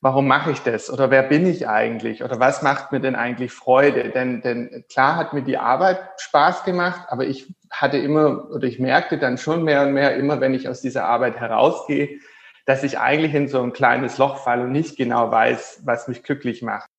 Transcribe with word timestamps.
warum 0.00 0.28
mache 0.28 0.52
ich 0.52 0.60
das? 0.60 0.90
Oder 0.90 1.10
wer 1.10 1.22
bin 1.22 1.46
ich 1.46 1.68
eigentlich? 1.68 2.22
Oder 2.22 2.38
was 2.38 2.62
macht 2.62 2.92
mir 2.92 3.00
denn 3.00 3.16
eigentlich 3.16 3.52
Freude? 3.52 4.10
Denn, 4.10 4.40
denn 4.42 4.84
klar 4.90 5.16
hat 5.16 5.32
mir 5.32 5.42
die 5.42 5.58
Arbeit 5.58 5.98
Spaß 6.18 6.64
gemacht, 6.64 7.02
aber 7.08 7.24
ich 7.24 7.52
hatte 7.70 7.98
immer 7.98 8.50
oder 8.50 8.66
ich 8.66 8.78
merkte 8.78 9.18
dann 9.18 9.38
schon 9.38 9.64
mehr 9.64 9.82
und 9.82 9.92
mehr, 9.92 10.16
immer 10.16 10.40
wenn 10.40 10.54
ich 10.54 10.68
aus 10.68 10.80
dieser 10.80 11.04
Arbeit 11.06 11.36
herausgehe, 11.36 12.20
dass 12.66 12.84
ich 12.84 12.98
eigentlich 12.98 13.34
in 13.34 13.48
so 13.48 13.62
ein 13.62 13.72
kleines 13.72 14.18
Loch 14.18 14.38
falle 14.38 14.64
und 14.64 14.72
nicht 14.72 14.96
genau 14.96 15.30
weiß, 15.30 15.82
was 15.84 16.08
mich 16.08 16.22
glücklich 16.22 16.62
macht. 16.62 16.90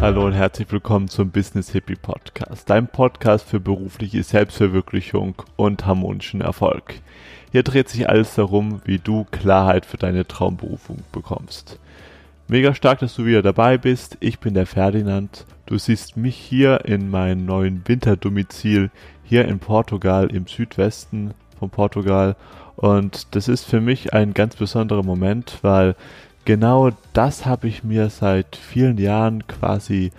Hallo 0.00 0.24
und 0.26 0.32
herzlich 0.32 0.70
willkommen 0.70 1.08
zum 1.08 1.30
Business 1.30 1.70
Hippie 1.72 1.96
Podcast, 1.96 2.70
dein 2.70 2.86
Podcast 2.86 3.48
für 3.48 3.58
berufliche 3.58 4.22
Selbstverwirklichung 4.22 5.34
und 5.56 5.86
harmonischen 5.86 6.40
Erfolg. 6.40 6.94
Hier 7.50 7.64
dreht 7.64 7.88
sich 7.88 8.08
alles 8.08 8.36
darum, 8.36 8.80
wie 8.84 9.00
du 9.00 9.26
Klarheit 9.32 9.84
für 9.84 9.96
deine 9.96 10.24
Traumberufung 10.24 10.98
bekommst. 11.10 11.80
Mega 12.46 12.76
stark, 12.76 13.00
dass 13.00 13.16
du 13.16 13.24
wieder 13.24 13.42
dabei 13.42 13.76
bist. 13.76 14.16
Ich 14.20 14.38
bin 14.38 14.54
der 14.54 14.66
Ferdinand. 14.66 15.46
Du 15.66 15.76
siehst 15.78 16.16
mich 16.16 16.36
hier 16.36 16.84
in 16.84 17.10
meinem 17.10 17.44
neuen 17.44 17.82
Winterdomizil 17.84 18.92
hier 19.24 19.48
in 19.48 19.58
Portugal 19.58 20.30
im 20.30 20.46
Südwesten 20.46 21.34
von 21.58 21.70
Portugal 21.70 22.36
und 22.76 23.34
das 23.34 23.48
ist 23.48 23.64
für 23.64 23.80
mich 23.80 24.14
ein 24.14 24.34
ganz 24.34 24.54
besonderer 24.54 25.02
Moment, 25.02 25.58
weil 25.62 25.96
genau 26.48 26.88
das 27.12 27.44
habe 27.44 27.68
ich 27.68 27.84
mir 27.84 28.08
seit 28.08 28.56
vielen 28.56 28.96
Jahren 28.96 29.46
quasi 29.46 30.12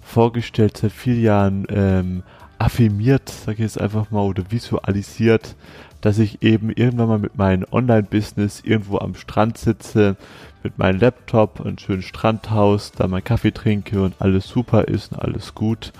vorgestellt, 0.00 0.76
seit 0.76 0.92
vielen 0.92 1.20
Jahren 1.20 1.66
ähm, 1.70 2.22
affirmiert, 2.60 3.28
sage 3.28 3.54
ich 3.54 3.58
jetzt 3.64 3.80
einfach 3.80 4.12
mal, 4.12 4.20
oder 4.20 4.44
visualisiert, 4.52 5.56
dass 6.00 6.20
ich 6.20 6.40
eben 6.40 6.70
irgendwann 6.70 7.08
mal 7.08 7.18
mit 7.18 7.36
meinem 7.36 7.66
Online-Business 7.72 8.60
irgendwo 8.64 8.98
am 8.98 9.16
Strand 9.16 9.58
sitze, 9.58 10.14
mit 10.62 10.78
meinem 10.78 11.00
Laptop, 11.00 11.60
ein 11.66 11.80
schönes 11.80 12.04
Strandhaus, 12.04 12.92
da 12.92 13.08
meinen 13.08 13.24
Kaffee 13.24 13.50
trinke 13.50 14.04
und 14.04 14.14
alles 14.20 14.46
super 14.46 14.86
ist 14.86 15.10
und 15.10 15.18
alles 15.18 15.56
gut. 15.56 15.92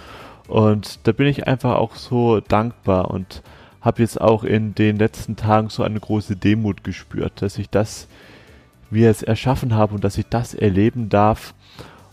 Und 0.46 1.00
da 1.08 1.10
bin 1.10 1.26
ich 1.26 1.48
einfach 1.48 1.74
auch 1.74 1.96
so 1.96 2.38
dankbar 2.38 3.10
und 3.10 3.42
habe 3.80 4.02
jetzt 4.02 4.20
auch 4.20 4.44
in 4.44 4.76
den 4.76 4.96
letzten 4.96 5.34
Tagen 5.34 5.70
so 5.70 5.82
eine 5.82 5.98
große 5.98 6.36
Demut 6.36 6.84
gespürt, 6.84 7.42
dass 7.42 7.58
ich 7.58 7.68
das 7.68 8.06
wir 8.92 9.10
es 9.10 9.22
erschaffen 9.22 9.74
haben 9.74 9.94
und 9.94 10.04
dass 10.04 10.18
ich 10.18 10.26
das 10.28 10.54
erleben 10.54 11.08
darf. 11.08 11.54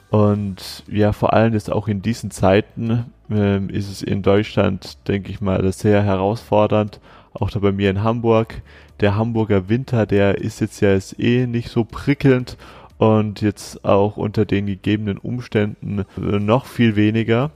Und 0.09 0.83
ja, 0.87 1.11
vor 1.11 1.33
allem 1.33 1.53
ist 1.53 1.71
auch 1.71 1.87
in 1.87 2.01
diesen 2.01 2.31
Zeiten 2.31 3.05
ähm, 3.29 3.69
ist 3.69 3.89
es 3.89 4.01
in 4.01 4.23
Deutschland, 4.23 4.97
denke 5.07 5.29
ich 5.31 5.41
mal, 5.41 5.71
sehr 5.71 6.01
herausfordernd. 6.03 6.99
Auch 7.33 7.51
da 7.51 7.59
bei 7.59 7.71
mir 7.71 7.89
in 7.89 8.03
Hamburg. 8.03 8.61
Der 8.99 9.15
Hamburger 9.15 9.69
Winter, 9.69 10.05
der 10.05 10.39
ist 10.39 10.59
jetzt 10.59 10.81
ja 10.81 10.93
ist 10.93 11.19
eh 11.19 11.45
nicht 11.45 11.69
so 11.69 11.85
prickelnd 11.85 12.57
und 12.97 13.41
jetzt 13.41 13.85
auch 13.85 14.17
unter 14.17 14.45
den 14.45 14.65
gegebenen 14.65 15.17
Umständen 15.17 16.05
noch 16.17 16.65
viel 16.65 16.95
weniger. 16.95 17.51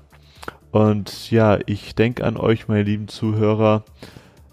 Und 0.71 1.30
ja, 1.31 1.59
ich 1.65 1.95
denke 1.95 2.23
an 2.23 2.37
euch, 2.37 2.67
meine 2.67 2.83
lieben 2.83 3.08
Zuhörer. 3.08 3.83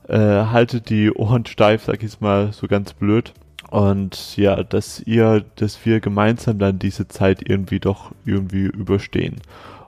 Äh, 0.09 0.17
haltet 0.19 0.91
die 0.91 1.13
Ohren 1.13 1.47
steif, 1.47 1.85
sag 1.85 2.03
ich 2.03 2.21
mal 2.21 2.53
so 2.53 2.67
ganz 2.67 2.95
blöd. 2.95 3.33
Und 3.71 4.37
ja, 4.37 4.65
dass 4.65 5.01
ihr, 5.01 5.45
dass 5.57 5.87
wir 5.87 6.01
gemeinsam 6.01 6.59
dann 6.59 6.81
diese 6.81 7.07
Zeit 7.07 7.49
irgendwie 7.49 7.79
doch 7.79 8.11
irgendwie 8.25 8.65
überstehen. 8.65 9.37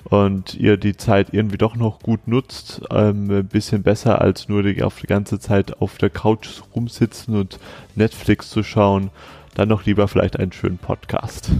Und 0.04 0.54
ihr 0.54 0.76
die 0.76 0.96
Zeit 0.96 1.28
irgendwie 1.32 1.58
doch 1.58 1.74
noch 1.74 1.98
gut 2.00 2.28
nutzt, 2.28 2.82
ähm, 2.90 3.30
ein 3.30 3.46
bisschen 3.46 3.82
besser 3.82 4.20
als 4.20 4.48
nur 4.48 4.62
die, 4.62 4.82
auf 4.82 5.00
die 5.00 5.06
ganze 5.06 5.40
Zeit 5.40 5.80
auf 5.80 5.98
der 5.98 6.10
Couch 6.10 6.60
rumsitzen 6.74 7.36
und 7.36 7.58
Netflix 7.94 8.50
zu 8.50 8.62
schauen, 8.62 9.10
dann 9.54 9.68
noch 9.68 9.84
lieber 9.84 10.06
vielleicht 10.08 10.38
einen 10.38 10.52
schönen 10.52 10.78
Podcast. 10.78 11.50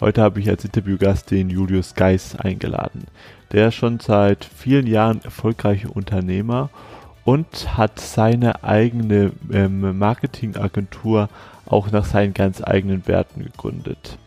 Heute 0.00 0.22
habe 0.22 0.40
ich 0.40 0.48
als 0.48 0.64
Interviewgast 0.64 1.30
den 1.30 1.50
Julius 1.50 1.94
Geis 1.94 2.36
eingeladen. 2.36 3.06
Der 3.52 3.68
ist 3.68 3.74
schon 3.74 4.00
seit 4.00 4.44
vielen 4.44 4.86
Jahren 4.86 5.20
erfolgreicher 5.22 5.94
Unternehmer 5.94 6.70
und 7.24 7.76
hat 7.76 8.00
seine 8.00 8.64
eigene 8.64 9.32
ähm, 9.52 9.98
Marketingagentur 9.98 11.28
auch 11.68 11.90
nach 11.90 12.04
seinen 12.04 12.34
ganz 12.34 12.62
eigenen 12.62 13.06
Werten 13.06 13.44
gegründet. 13.44 14.18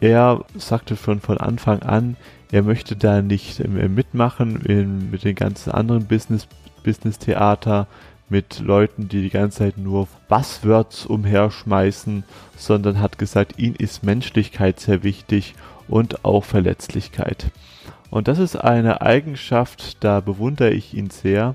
Er 0.00 0.44
sagte 0.56 0.96
schon 0.96 1.20
von 1.20 1.38
Anfang 1.38 1.82
an, 1.82 2.16
er 2.50 2.62
möchte 2.62 2.96
da 2.96 3.22
nicht 3.22 3.66
mitmachen 3.68 4.60
in, 4.62 5.10
mit 5.10 5.24
den 5.24 5.34
ganzen 5.34 5.70
anderen 5.70 6.06
Business, 6.06 6.48
Business 6.84 7.18
Theater, 7.18 7.86
mit 8.28 8.60
Leuten, 8.60 9.08
die 9.08 9.22
die 9.22 9.30
ganze 9.30 9.58
Zeit 9.58 9.78
nur 9.78 10.08
Buzzwords 10.28 11.06
umherschmeißen, 11.06 12.24
sondern 12.56 12.98
hat 12.98 13.18
gesagt, 13.18 13.58
ihm 13.58 13.74
ist 13.76 14.02
Menschlichkeit 14.02 14.80
sehr 14.80 15.02
wichtig 15.02 15.54
und 15.86 16.24
auch 16.24 16.42
Verletzlichkeit. 16.44 17.46
Und 18.10 18.28
das 18.28 18.38
ist 18.38 18.56
eine 18.56 19.02
Eigenschaft, 19.02 20.02
da 20.02 20.20
bewundere 20.20 20.70
ich 20.70 20.94
ihn 20.94 21.10
sehr, 21.10 21.54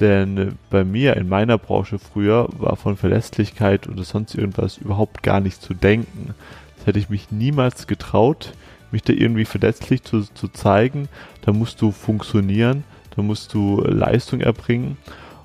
denn 0.00 0.58
bei 0.70 0.84
mir 0.84 1.16
in 1.16 1.28
meiner 1.28 1.58
Branche 1.58 1.98
früher 1.98 2.48
war 2.58 2.76
von 2.76 2.96
Verlässlichkeit 2.96 3.88
oder 3.88 4.04
sonst 4.04 4.34
irgendwas 4.34 4.76
überhaupt 4.76 5.22
gar 5.22 5.40
nicht 5.40 5.62
zu 5.62 5.74
denken. 5.74 6.34
Das 6.76 6.86
hätte 6.86 6.98
ich 6.98 7.08
mich 7.08 7.30
niemals 7.30 7.86
getraut, 7.86 8.52
mich 8.90 9.02
da 9.02 9.12
irgendwie 9.12 9.44
verletzlich 9.44 10.02
zu, 10.02 10.22
zu 10.22 10.48
zeigen. 10.48 11.08
Da 11.42 11.52
musst 11.52 11.80
du 11.80 11.92
funktionieren, 11.92 12.84
da 13.14 13.22
musst 13.22 13.54
du 13.54 13.80
Leistung 13.80 14.40
erbringen. 14.40 14.98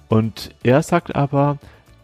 Und 0.10 0.54
er 0.64 0.82
sagt 0.84 1.16
aber, 1.16 1.58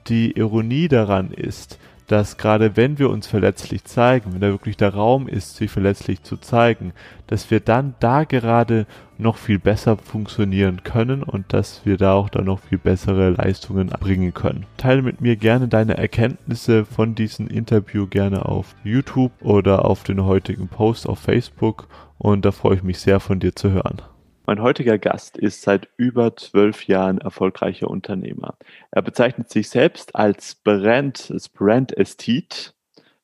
die 0.07 0.31
Ironie 0.31 0.87
daran 0.87 1.31
ist, 1.31 1.77
dass 2.07 2.37
gerade 2.37 2.77
wenn 2.77 2.97
wir 2.99 3.09
uns 3.09 3.27
verletzlich 3.27 3.83
zeigen, 3.83 4.33
wenn 4.33 4.39
da 4.39 4.47
wirklich 4.47 4.77
der 4.77 4.93
Raum 4.93 5.27
ist, 5.27 5.57
sich 5.57 5.69
verletzlich 5.69 6.23
zu 6.23 6.37
zeigen, 6.37 6.93
dass 7.27 7.51
wir 7.51 7.59
dann 7.59 7.95
da 7.99 8.23
gerade 8.23 8.87
noch 9.19 9.37
viel 9.37 9.59
besser 9.59 9.97
funktionieren 9.97 10.83
können 10.83 11.23
und 11.23 11.53
dass 11.53 11.85
wir 11.85 11.97
da 11.97 12.13
auch 12.13 12.29
dann 12.29 12.45
noch 12.45 12.59
viel 12.59 12.77
bessere 12.77 13.29
Leistungen 13.29 13.87
bringen 13.87 14.33
können. 14.33 14.65
Teile 14.77 15.01
mit 15.01 15.21
mir 15.21 15.35
gerne 15.35 15.67
deine 15.67 15.97
Erkenntnisse 15.97 16.85
von 16.85 17.15
diesem 17.15 17.47
Interview 17.47 18.07
gerne 18.07 18.45
auf 18.45 18.75
YouTube 18.83 19.31
oder 19.41 19.85
auf 19.85 20.03
den 20.03 20.23
heutigen 20.23 20.67
Post 20.67 21.07
auf 21.07 21.19
Facebook 21.19 21.87
und 22.17 22.45
da 22.45 22.51
freue 22.51 22.75
ich 22.75 22.83
mich 22.83 22.99
sehr 22.99 23.19
von 23.19 23.39
dir 23.39 23.55
zu 23.55 23.71
hören. 23.71 24.01
Mein 24.45 24.61
heutiger 24.61 24.97
Gast 24.97 25.37
ist 25.37 25.61
seit 25.61 25.89
über 25.97 26.37
zwölf 26.37 26.87
Jahren 26.87 27.17
erfolgreicher 27.17 27.89
Unternehmer. 27.89 28.55
Er 28.91 29.01
bezeichnet 29.01 29.49
sich 29.49 29.69
selbst 29.69 30.15
als 30.15 30.55
Brand, 30.55 31.29
als 31.31 31.49
Brand 31.49 31.97
Ästhet. 31.97 32.73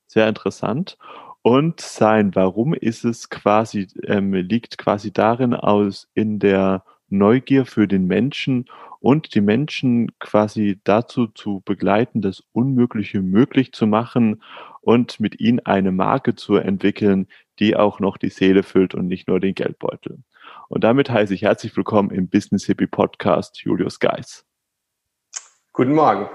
Sehr 0.06 0.28
interessant. 0.28 0.98
Und 1.46 1.82
sein 1.82 2.34
Warum 2.34 2.72
ist 2.72 3.04
es 3.04 3.28
quasi, 3.28 3.86
ähm, 4.04 4.32
liegt 4.32 4.78
quasi 4.78 5.12
darin 5.12 5.52
aus 5.52 6.08
in 6.14 6.38
der 6.38 6.84
Neugier 7.10 7.66
für 7.66 7.86
den 7.86 8.06
Menschen 8.06 8.64
und 8.98 9.34
die 9.34 9.42
Menschen 9.42 10.18
quasi 10.20 10.80
dazu 10.84 11.26
zu 11.26 11.60
begleiten, 11.66 12.22
das 12.22 12.42
Unmögliche 12.52 13.20
möglich 13.20 13.72
zu 13.72 13.86
machen 13.86 14.42
und 14.80 15.20
mit 15.20 15.38
ihnen 15.38 15.60
eine 15.60 15.92
Marke 15.92 16.34
zu 16.34 16.56
entwickeln, 16.56 17.28
die 17.58 17.76
auch 17.76 18.00
noch 18.00 18.16
die 18.16 18.30
Seele 18.30 18.62
füllt 18.62 18.94
und 18.94 19.06
nicht 19.06 19.28
nur 19.28 19.38
den 19.38 19.54
Geldbeutel. 19.54 20.20
Und 20.70 20.82
damit 20.82 21.10
heiße 21.10 21.34
ich 21.34 21.42
herzlich 21.42 21.76
willkommen 21.76 22.10
im 22.10 22.26
Business 22.26 22.64
Hippie 22.64 22.86
Podcast 22.86 23.60
Julius 23.60 24.00
Geis. 24.00 24.46
Guten 25.74 25.92
Morgen. 25.92 26.26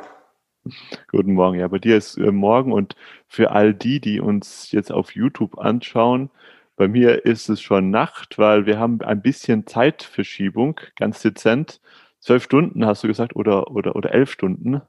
Guten 1.11 1.33
Morgen. 1.33 1.59
Ja, 1.59 1.67
bei 1.67 1.79
dir 1.79 1.97
ist 1.97 2.17
äh, 2.17 2.31
morgen 2.31 2.71
und 2.71 2.95
für 3.27 3.51
all 3.51 3.73
die, 3.73 3.99
die 3.99 4.19
uns 4.19 4.71
jetzt 4.71 4.91
auf 4.91 5.15
YouTube 5.15 5.57
anschauen, 5.57 6.29
bei 6.75 6.87
mir 6.87 7.25
ist 7.25 7.49
es 7.49 7.61
schon 7.61 7.89
Nacht, 7.89 8.37
weil 8.37 8.65
wir 8.65 8.79
haben 8.79 9.01
ein 9.01 9.21
bisschen 9.21 9.67
Zeitverschiebung, 9.67 10.79
ganz 10.95 11.21
dezent. 11.21 11.81
Zwölf 12.19 12.43
Stunden 12.43 12.85
hast 12.85 13.03
du 13.03 13.07
gesagt 13.07 13.35
oder, 13.35 13.71
oder, 13.71 13.97
oder 13.97 14.13
elf 14.13 14.31
Stunden? 14.31 14.81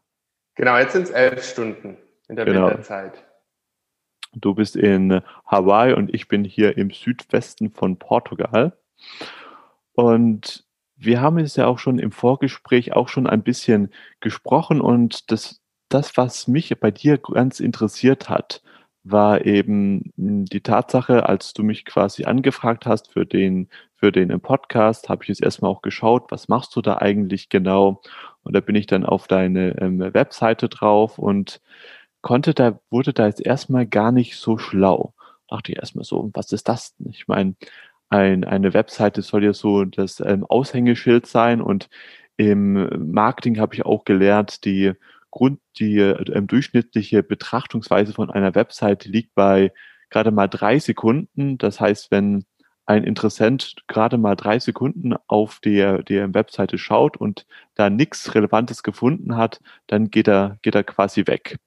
Genau, 0.55 0.79
jetzt 0.79 0.93
sind 0.93 1.05
es 1.05 1.11
elf 1.11 1.43
Stunden 1.43 1.97
in 2.29 2.37
der 2.37 2.45
genau. 2.45 2.69
Winterzeit. 2.69 3.25
Du 4.33 4.55
bist 4.55 4.77
in 4.77 5.21
Hawaii 5.45 5.93
und 5.95 6.15
ich 6.15 6.29
bin 6.29 6.45
hier 6.45 6.79
im 6.79 6.91
Südwesten 6.91 7.71
von 7.71 7.99
Portugal. 7.99 8.79
Und 9.93 10.65
wir 10.95 11.21
haben 11.21 11.39
es 11.39 11.57
ja 11.57 11.67
auch 11.67 11.79
schon 11.79 11.99
im 11.99 12.13
Vorgespräch 12.13 12.93
auch 12.93 13.09
schon 13.09 13.27
ein 13.27 13.43
bisschen 13.43 13.93
gesprochen 14.21 14.81
und 14.81 15.33
das, 15.33 15.60
das, 15.91 16.17
was 16.17 16.49
mich 16.49 16.79
bei 16.81 16.91
dir 16.91 17.19
ganz 17.19 17.61
interessiert 17.61 18.29
hat, 18.29 18.63
war 19.03 19.47
eben 19.47 20.13
die 20.17 20.61
Tatsache, 20.61 21.29
als 21.29 21.55
du 21.55 21.63
mich 21.63 21.85
quasi 21.85 22.25
angefragt 22.25 22.87
hast 22.87 23.13
für 23.13 23.25
den, 23.27 23.69
für 23.97 24.13
den 24.13 24.41
Podcast, 24.41 25.09
habe 25.09 25.23
ich 25.25 25.29
jetzt 25.29 25.43
erstmal 25.43 25.71
auch 25.71 25.83
geschaut, 25.83 26.31
was 26.31 26.49
machst 26.49 26.77
du 26.77 26.83
da 26.83 26.99
eigentlich 26.99 27.49
genau? 27.49 28.03
Und 28.43 28.55
da 28.55 28.61
bin 28.61 28.75
ich 28.77 28.87
dann 28.87 29.07
auf 29.07 29.27
deine 29.27 29.79
ähm, 29.81 30.01
Webseite 30.01 30.69
drauf 30.69 31.19
und 31.19 31.61
konnte 32.23 32.55
da, 32.55 32.79
wurde 32.91 33.13
da 33.13 33.27
jetzt 33.27 33.41
erstmal 33.45 33.87
gar 33.87 34.13
nicht 34.13 34.37
so 34.37 34.59
schlau. 34.59 35.15
Dachte 35.49 35.73
ich 35.73 35.79
erstmal 35.79 36.05
so, 36.05 36.31
was 36.35 36.53
ist 36.53 36.69
das 36.69 36.95
denn? 36.97 37.09
Ich 37.11 37.27
meine, 37.29 37.55
ein, 38.11 38.45
eine 38.45 38.75
Webseite 38.75 39.23
soll 39.23 39.45
ja 39.45 39.55
so 39.55 39.85
das 39.85 40.21
ähm, 40.21 40.45
Aushängeschild 40.45 41.27
sein 41.27 41.61
und 41.63 41.89
im 42.37 43.13
Marketing 43.13 43.59
habe 43.61 43.75
ich 43.75 43.85
auch 43.85 44.05
gelernt, 44.05 44.65
die 44.65 44.93
Grund, 45.31 45.61
die 45.79 45.99
ähm, 45.99 46.47
durchschnittliche 46.47 47.23
Betrachtungsweise 47.23 48.13
von 48.13 48.31
einer 48.31 48.55
Webseite 48.55 49.09
liegt 49.09 49.35
bei 49.35 49.73
gerade 50.11 50.31
mal 50.31 50.49
drei 50.49 50.79
Sekunden. 50.79 51.59
Das 51.59 51.81
heißt, 51.81 52.11
wenn 52.11 52.45
ein 52.87 53.05
Interessent 53.05 53.77
gerade 53.87 54.19
mal 54.19 54.35
drei 54.35 54.59
Sekunden 54.59 55.15
auf 55.29 55.61
der, 55.61 56.03
der 56.03 56.35
Webseite 56.35 56.77
schaut 56.77 57.17
und 57.17 57.47
da 57.77 57.89
nichts 57.89 58.35
Relevantes 58.35 58.83
gefunden 58.83 59.37
hat, 59.37 59.61
dann 59.87 60.11
geht 60.11 60.27
er, 60.29 60.59
geht 60.63 60.75
er 60.75 60.83
quasi 60.83 61.27
weg. 61.27 61.59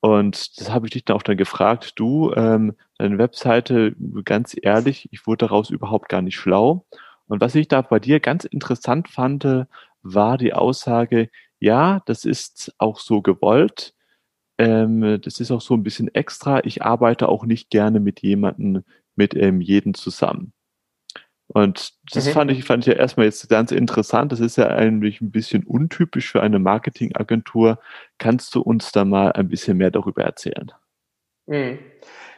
Und 0.00 0.60
das 0.60 0.70
habe 0.70 0.86
ich 0.86 0.92
dich 0.92 1.04
dann 1.04 1.16
auch 1.16 1.22
dann 1.22 1.38
gefragt, 1.38 1.94
du, 1.96 2.32
ähm, 2.34 2.76
deine 2.98 3.18
Webseite, 3.18 3.96
ganz 4.24 4.54
ehrlich, 4.60 5.08
ich 5.10 5.26
wurde 5.26 5.46
daraus 5.46 5.70
überhaupt 5.70 6.08
gar 6.08 6.22
nicht 6.22 6.36
schlau. 6.36 6.86
Und 7.28 7.40
was 7.40 7.54
ich 7.54 7.66
da 7.66 7.82
bei 7.82 7.98
dir 7.98 8.20
ganz 8.20 8.44
interessant 8.44 9.08
fand, 9.08 9.66
war 10.02 10.38
die 10.38 10.52
Aussage, 10.52 11.30
ja, 11.58 12.02
das 12.06 12.24
ist 12.24 12.74
auch 12.78 12.98
so 12.98 13.22
gewollt. 13.22 13.94
Ähm, 14.58 15.20
das 15.22 15.40
ist 15.40 15.50
auch 15.50 15.60
so 15.60 15.74
ein 15.74 15.82
bisschen 15.82 16.14
extra. 16.14 16.64
Ich 16.64 16.82
arbeite 16.82 17.28
auch 17.28 17.44
nicht 17.44 17.70
gerne 17.70 18.00
mit 18.00 18.20
jemandem, 18.22 18.84
mit 19.14 19.34
ähm, 19.34 19.60
jedem 19.60 19.94
zusammen. 19.94 20.52
Und 21.48 21.92
das 22.12 22.26
mhm. 22.26 22.30
fand 22.30 22.50
ich, 22.50 22.64
fand 22.64 22.86
ich 22.86 22.92
ja 22.92 22.98
erstmal 22.98 23.26
jetzt 23.26 23.48
ganz 23.48 23.70
interessant. 23.70 24.32
Das 24.32 24.40
ist 24.40 24.56
ja 24.56 24.68
eigentlich 24.68 25.20
ein 25.20 25.30
bisschen 25.30 25.64
untypisch 25.64 26.30
für 26.30 26.42
eine 26.42 26.58
Marketingagentur. 26.58 27.78
Kannst 28.18 28.54
du 28.54 28.62
uns 28.62 28.90
da 28.92 29.04
mal 29.04 29.32
ein 29.32 29.48
bisschen 29.48 29.76
mehr 29.76 29.90
darüber 29.90 30.24
erzählen? 30.24 30.72
Mhm. 31.46 31.78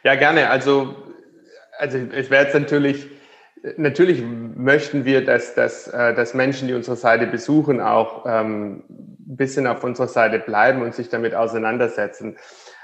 Ja, 0.04 0.14
gerne. 0.14 0.50
Also, 0.50 0.94
also 1.78 1.98
es 1.98 2.30
wäre 2.30 2.44
jetzt 2.44 2.54
natürlich, 2.54 3.06
natürlich 3.76 4.22
möchten 4.22 5.04
wir, 5.04 5.24
dass, 5.24 5.54
dass, 5.54 5.88
äh, 5.88 6.14
dass 6.14 6.34
Menschen, 6.34 6.68
die 6.68 6.74
unsere 6.74 6.96
Seite 6.96 7.26
besuchen, 7.26 7.80
auch 7.80 8.24
ähm, 8.26 8.84
ein 8.88 9.36
bisschen 9.36 9.66
auf 9.66 9.84
unserer 9.84 10.08
Seite 10.08 10.38
bleiben 10.38 10.82
und 10.82 10.94
sich 10.94 11.08
damit 11.08 11.34
auseinandersetzen. 11.34 12.36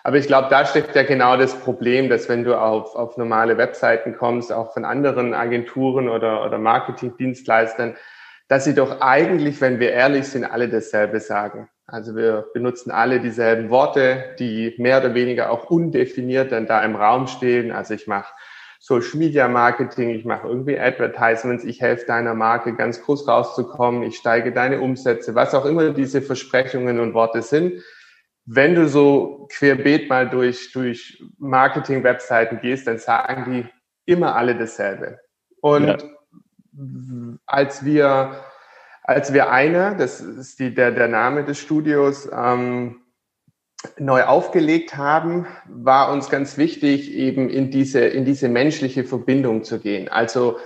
Aber 0.02 0.18
ich 0.18 0.26
glaube, 0.26 0.48
da 0.50 0.66
steckt 0.66 0.94
ja 0.94 1.02
genau 1.02 1.36
das 1.36 1.54
Problem, 1.54 2.10
dass 2.10 2.28
wenn 2.28 2.44
du 2.44 2.60
auf, 2.60 2.94
auf 2.94 3.16
normale 3.16 3.56
Webseiten 3.56 4.14
kommst, 4.16 4.52
auch 4.52 4.74
von 4.74 4.84
anderen 4.84 5.32
Agenturen 5.32 6.08
oder, 6.08 6.44
oder 6.44 6.58
Marketingdienstleistern, 6.58 7.96
dass 8.48 8.64
sie 8.64 8.74
doch 8.74 9.00
eigentlich, 9.00 9.60
wenn 9.62 9.80
wir 9.80 9.92
ehrlich 9.92 10.28
sind, 10.28 10.44
alle 10.44 10.68
dasselbe 10.68 11.20
sagen. 11.20 11.68
Also 11.86 12.16
wir 12.16 12.46
benutzen 12.52 12.90
alle 12.90 13.20
dieselben 13.20 13.70
Worte, 13.70 14.34
die 14.38 14.74
mehr 14.78 14.98
oder 15.00 15.14
weniger 15.14 15.50
auch 15.50 15.70
undefiniert 15.70 16.52
dann 16.52 16.66
da 16.66 16.82
im 16.82 16.96
Raum 16.96 17.26
stehen. 17.26 17.72
Also 17.72 17.94
ich 17.94 18.06
mache 18.06 18.32
Social 18.86 19.18
Media 19.18 19.48
Marketing, 19.48 20.10
ich 20.10 20.24
mache 20.24 20.46
irgendwie 20.46 20.78
Advertisements, 20.78 21.64
ich 21.64 21.80
helfe 21.80 22.04
deiner 22.06 22.34
Marke 22.34 22.74
ganz 22.74 23.00
groß 23.02 23.26
rauszukommen, 23.26 24.02
ich 24.02 24.16
steige 24.16 24.52
deine 24.52 24.80
Umsätze, 24.80 25.34
was 25.34 25.54
auch 25.54 25.64
immer 25.64 25.90
diese 25.90 26.20
Versprechungen 26.20 27.00
und 27.00 27.14
Worte 27.14 27.40
sind 27.40 27.82
wenn 28.46 28.74
du 28.74 28.88
so 28.88 29.48
querbeet 29.50 30.08
mal 30.08 30.28
durch, 30.28 30.72
durch 30.72 31.22
Marketing-Webseiten 31.38 32.60
gehst, 32.60 32.86
dann 32.86 32.98
sagen 32.98 33.52
die 33.52 34.12
immer 34.12 34.36
alle 34.36 34.56
dasselbe. 34.56 35.18
Und 35.60 35.86
ja. 35.86 35.98
als 37.46 37.84
wir, 37.84 38.44
als 39.02 39.32
wir 39.32 39.50
eine, 39.50 39.96
das 39.96 40.20
ist 40.20 40.58
die, 40.58 40.74
der, 40.74 40.90
der 40.90 41.08
Name 41.08 41.44
des 41.44 41.58
Studios, 41.58 42.28
ähm, 42.30 43.00
neu 43.98 44.24
aufgelegt 44.24 44.96
haben, 44.96 45.46
war 45.68 46.12
uns 46.12 46.30
ganz 46.30 46.56
wichtig, 46.56 47.12
eben 47.12 47.48
in 47.48 47.70
diese, 47.70 48.00
in 48.00 48.24
diese 48.24 48.48
menschliche 48.48 49.04
Verbindung 49.04 49.64
zu 49.64 49.78
gehen. 49.78 50.08
Also 50.08 50.58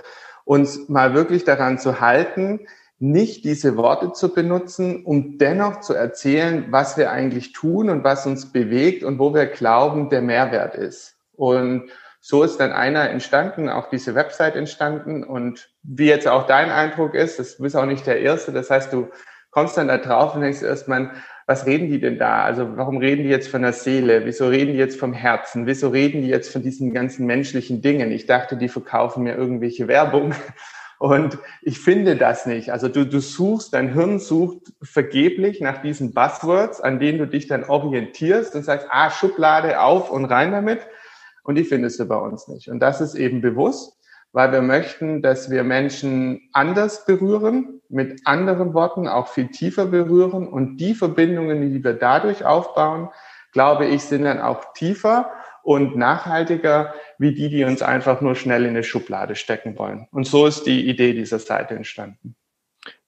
uns 0.45 0.89
mal 0.89 1.13
wirklich 1.13 1.43
daran 1.43 1.79
zu 1.79 1.99
halten, 1.99 2.61
nicht 2.99 3.45
diese 3.45 3.77
Worte 3.77 4.11
zu 4.11 4.33
benutzen, 4.33 5.05
um 5.05 5.37
dennoch 5.37 5.79
zu 5.79 5.93
erzählen, 5.93 6.65
was 6.69 6.97
wir 6.97 7.11
eigentlich 7.11 7.53
tun 7.53 7.89
und 7.89 8.03
was 8.03 8.25
uns 8.25 8.51
bewegt 8.51 9.03
und 9.03 9.19
wo 9.19 9.33
wir 9.33 9.45
glauben, 9.45 10.09
der 10.09 10.21
Mehrwert 10.21 10.75
ist. 10.75 11.15
Und 11.33 11.89
so 12.19 12.43
ist 12.43 12.57
dann 12.59 12.73
einer 12.73 13.09
entstanden, 13.09 13.69
auch 13.69 13.89
diese 13.89 14.15
Website 14.15 14.57
entstanden. 14.57 15.23
Und 15.23 15.69
wie 15.83 16.07
jetzt 16.07 16.27
auch 16.27 16.45
dein 16.45 16.69
Eindruck 16.69 17.15
ist, 17.15 17.39
das 17.39 17.57
bist 17.57 17.77
auch 17.77 17.85
nicht 17.85 18.05
der 18.05 18.19
Erste. 18.19 18.51
Das 18.51 18.69
heißt, 18.69 18.91
du 18.91 19.07
kommst 19.51 19.77
dann 19.77 19.87
da 19.87 19.97
drauf 19.97 20.35
und 20.35 20.41
denkst 20.41 20.61
erstmal, 20.61 21.11
was 21.49 21.65
reden 21.65 21.89
die 21.89 21.99
denn 21.99 22.19
da? 22.19 22.43
Also 22.43 22.77
warum 22.77 22.97
reden 22.97 23.23
die 23.23 23.29
jetzt 23.29 23.47
von 23.47 23.63
der 23.63 23.73
Seele? 23.73 24.23
Wieso 24.23 24.49
reden 24.49 24.73
die 24.73 24.77
jetzt 24.77 24.99
vom 24.99 25.13
Herzen? 25.13 25.65
Wieso 25.65 25.89
reden 25.89 26.21
die 26.21 26.27
jetzt 26.27 26.53
von 26.53 26.61
diesen 26.61 26.93
ganzen 26.93 27.25
menschlichen 27.25 27.81
Dingen? 27.81 28.11
Ich 28.11 28.27
dachte, 28.27 28.55
die 28.55 28.69
verkaufen 28.69 29.23
mir 29.23 29.35
irgendwelche 29.35 29.87
Werbung. 29.87 30.35
Und 30.99 31.39
ich 31.63 31.79
finde 31.79 32.17
das 32.17 32.45
nicht. 32.45 32.71
Also 32.71 32.87
du, 32.87 33.03
du 33.03 33.19
suchst, 33.19 33.73
dein 33.73 33.91
Hirn 33.91 34.19
sucht 34.19 34.73
vergeblich 34.83 35.59
nach 35.59 35.81
diesen 35.81 36.13
Buzzwords, 36.13 36.81
an 36.81 36.99
denen 36.99 37.17
du 37.17 37.25
dich 37.25 37.47
dann 37.47 37.63
orientierst 37.63 38.53
und 38.53 38.63
sagst, 38.63 38.85
ah, 38.91 39.09
Schublade 39.09 39.81
auf 39.81 40.11
und 40.11 40.25
rein 40.25 40.51
damit. 40.51 40.81
Und 41.43 41.55
die 41.55 41.63
findest 41.63 41.99
du 41.99 42.05
bei 42.05 42.17
uns 42.17 42.47
nicht. 42.47 42.69
Und 42.69 42.79
das 42.79 43.01
ist 43.01 43.15
eben 43.15 43.41
bewusst, 43.41 43.98
weil 44.31 44.51
wir 44.51 44.61
möchten, 44.61 45.21
dass 45.21 45.49
wir 45.49 45.63
Menschen 45.63 46.49
anders 46.53 47.05
berühren, 47.05 47.81
mit 47.89 48.21
anderen 48.25 48.73
Worten 48.73 49.07
auch 49.07 49.27
viel 49.27 49.47
tiefer 49.47 49.85
berühren. 49.85 50.47
Und 50.47 50.77
die 50.77 50.93
Verbindungen, 50.93 51.61
die 51.61 51.83
wir 51.83 51.93
dadurch 51.93 52.45
aufbauen, 52.45 53.09
glaube 53.51 53.87
ich, 53.87 54.03
sind 54.03 54.23
dann 54.23 54.39
auch 54.39 54.73
tiefer 54.73 55.31
und 55.63 55.95
nachhaltiger 55.97 56.93
wie 57.17 57.33
die, 57.33 57.49
die 57.49 57.63
uns 57.63 57.81
einfach 57.81 58.21
nur 58.21 58.35
schnell 58.35 58.63
in 58.63 58.69
eine 58.69 58.83
Schublade 58.83 59.35
stecken 59.35 59.77
wollen. 59.77 60.07
Und 60.11 60.25
so 60.27 60.45
ist 60.45 60.63
die 60.65 60.87
Idee 60.87 61.13
dieser 61.13 61.39
Seite 61.39 61.75
entstanden. 61.75 62.35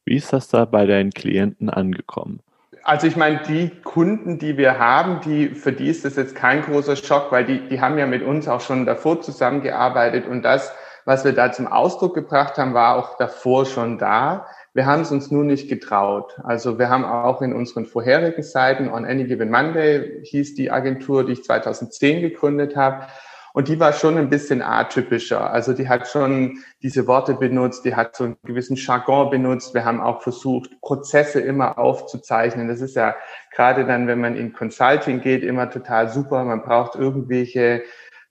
Wie 0.05 0.15
ist 0.15 0.33
das 0.33 0.47
da 0.47 0.65
bei 0.65 0.85
deinen 0.85 1.11
Klienten 1.11 1.69
angekommen? 1.69 2.41
Also 2.83 3.05
ich 3.05 3.15
meine, 3.15 3.41
die 3.47 3.69
Kunden, 3.83 4.39
die 4.39 4.57
wir 4.57 4.79
haben, 4.79 5.21
die, 5.21 5.49
für 5.49 5.71
die 5.71 5.87
ist 5.87 6.03
das 6.03 6.15
jetzt 6.15 6.35
kein 6.35 6.63
großer 6.63 6.95
Schock, 6.95 7.31
weil 7.31 7.45
die, 7.45 7.67
die 7.67 7.79
haben 7.79 7.99
ja 7.99 8.07
mit 8.07 8.23
uns 8.23 8.47
auch 8.47 8.61
schon 8.61 8.87
davor 8.87 9.21
zusammengearbeitet 9.21 10.27
und 10.27 10.41
das, 10.41 10.73
was 11.05 11.25
wir 11.25 11.33
da 11.33 11.51
zum 11.51 11.67
Ausdruck 11.67 12.13
gebracht 12.13 12.57
haben, 12.57 12.73
war 12.73 12.95
auch 12.95 13.17
davor 13.17 13.65
schon 13.65 13.97
da. 13.97 14.47
Wir 14.73 14.85
haben 14.85 15.01
es 15.01 15.11
uns 15.11 15.31
nur 15.31 15.43
nicht 15.43 15.69
getraut. 15.69 16.39
Also 16.43 16.79
wir 16.79 16.89
haben 16.89 17.03
auch 17.03 17.41
in 17.41 17.53
unseren 17.53 17.85
vorherigen 17.85 18.43
Seiten, 18.43 18.89
On 18.89 19.05
Any 19.05 19.25
Given 19.25 19.51
Monday 19.51 20.21
hieß 20.23 20.55
die 20.55 20.71
Agentur, 20.71 21.25
die 21.25 21.33
ich 21.33 21.43
2010 21.43 22.21
gegründet 22.21 22.75
habe. 22.75 23.07
Und 23.53 23.67
die 23.67 23.79
war 23.79 23.91
schon 23.91 24.17
ein 24.17 24.29
bisschen 24.29 24.61
atypischer. 24.61 25.51
Also 25.51 25.73
die 25.73 25.89
hat 25.89 26.07
schon 26.07 26.59
diese 26.81 27.05
Worte 27.05 27.33
benutzt, 27.33 27.83
die 27.83 27.95
hat 27.95 28.15
so 28.15 28.23
einen 28.23 28.37
gewissen 28.43 28.77
Jargon 28.77 29.29
benutzt. 29.29 29.73
Wir 29.73 29.83
haben 29.83 29.99
auch 29.99 30.21
versucht, 30.21 30.79
Prozesse 30.81 31.41
immer 31.41 31.77
aufzuzeichnen. 31.77 32.69
Das 32.69 32.79
ist 32.79 32.95
ja 32.95 33.15
gerade 33.53 33.85
dann, 33.85 34.07
wenn 34.07 34.21
man 34.21 34.37
in 34.37 34.53
Consulting 34.53 35.19
geht, 35.19 35.43
immer 35.43 35.69
total 35.69 36.07
super. 36.07 36.45
Man 36.45 36.63
braucht 36.63 36.95
irgendwelche 36.95 37.83